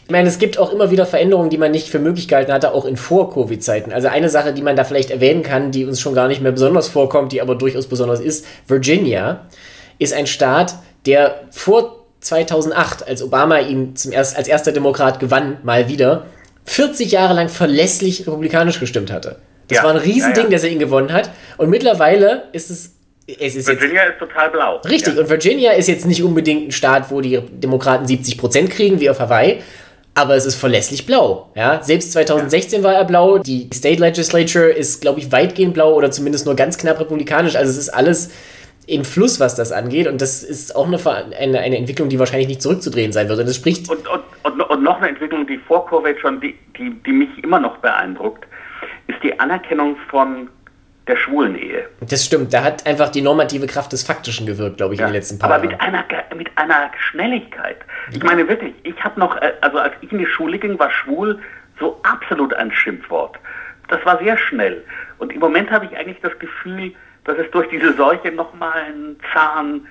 [0.04, 2.72] Ich meine, es gibt auch immer wieder Veränderungen, die man nicht für möglich gehalten hatte,
[2.72, 3.92] auch in Vor-Covid-Zeiten.
[3.92, 6.52] Also eine Sache, die man da vielleicht erwähnen kann, die uns schon gar nicht mehr
[6.52, 9.46] besonders vorkommt, die aber durchaus besonders ist, Virginia
[9.98, 10.74] ist ein Staat,
[11.06, 16.26] der vor 2008, als Obama ihn zum erst, als erster Demokrat gewann, mal wieder,
[16.64, 19.36] 40 Jahre lang verlässlich republikanisch gestimmt hatte.
[19.68, 20.50] Das Ja, war ein Riesending, ja, ja.
[20.50, 21.30] dass er ihn gewonnen hat.
[21.56, 22.95] Und mittlerweile ist es.
[23.26, 24.76] Es ist jetzt Virginia ist total blau.
[24.88, 25.20] Richtig, Ja.
[25.22, 29.18] und Virginia ist jetzt nicht unbedingt ein Staat, wo die Demokraten 70% kriegen, wie auf
[29.18, 29.62] Hawaii,
[30.14, 31.50] aber es ist verlässlich blau.
[31.56, 31.82] Ja?
[31.82, 36.46] Selbst 2016 war er blau, die State Legislature ist, glaube ich, weitgehend blau oder zumindest
[36.46, 37.56] nur ganz knapp republikanisch.
[37.56, 38.30] Also es ist alles
[38.86, 40.98] im Fluss, was das angeht, und das ist auch eine,
[41.36, 43.40] eine, eine Entwicklung, die wahrscheinlich nicht zurückzudrehen sein wird.
[43.40, 43.90] Und das spricht.
[43.90, 47.28] Und, und, und, und noch eine Entwicklung, die vor Covid schon, die, die, die mich
[47.42, 48.44] immer noch beeindruckt,
[49.08, 50.48] ist die Anerkennung von
[51.06, 51.88] der schwulen Ehe.
[52.00, 55.14] Das stimmt, da hat einfach die normative Kraft des Faktischen gewirkt, glaube ich, in den
[55.14, 55.72] letzten paar aber Jahren.
[55.72, 56.04] mit einer,
[56.36, 57.78] mit einer Schnelligkeit.
[58.10, 60.90] Ich meine wirklich, ich habe noch, äh, also als ich in die Schule ging, war
[60.90, 61.38] schwul
[61.78, 63.38] so absolut ein Schimpfwort.
[63.88, 64.82] Das war sehr schnell.
[65.18, 66.92] Und im Moment habe ich eigentlich das Gefühl,
[67.24, 69.86] dass es durch diese Seuche nochmal einen Zahn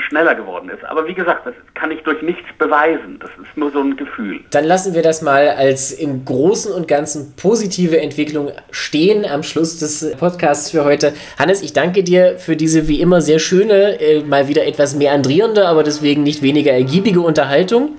[0.00, 0.84] schneller geworden ist.
[0.84, 3.18] Aber wie gesagt, das kann ich durch nichts beweisen.
[3.20, 4.40] Das ist nur so ein Gefühl.
[4.50, 9.78] Dann lassen wir das mal als im Großen und Ganzen positive Entwicklung stehen am Schluss
[9.78, 11.12] des Podcasts für heute.
[11.38, 15.66] Hannes, ich danke dir für diese wie immer sehr schöne, äh, mal wieder etwas meandrierende,
[15.66, 17.98] aber deswegen nicht weniger ergiebige Unterhaltung.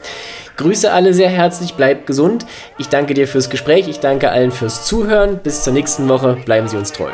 [0.57, 2.45] Grüße alle sehr herzlich, bleibt gesund.
[2.77, 5.39] Ich danke dir fürs Gespräch, ich danke allen fürs Zuhören.
[5.41, 7.09] Bis zur nächsten Woche, bleiben Sie uns treu.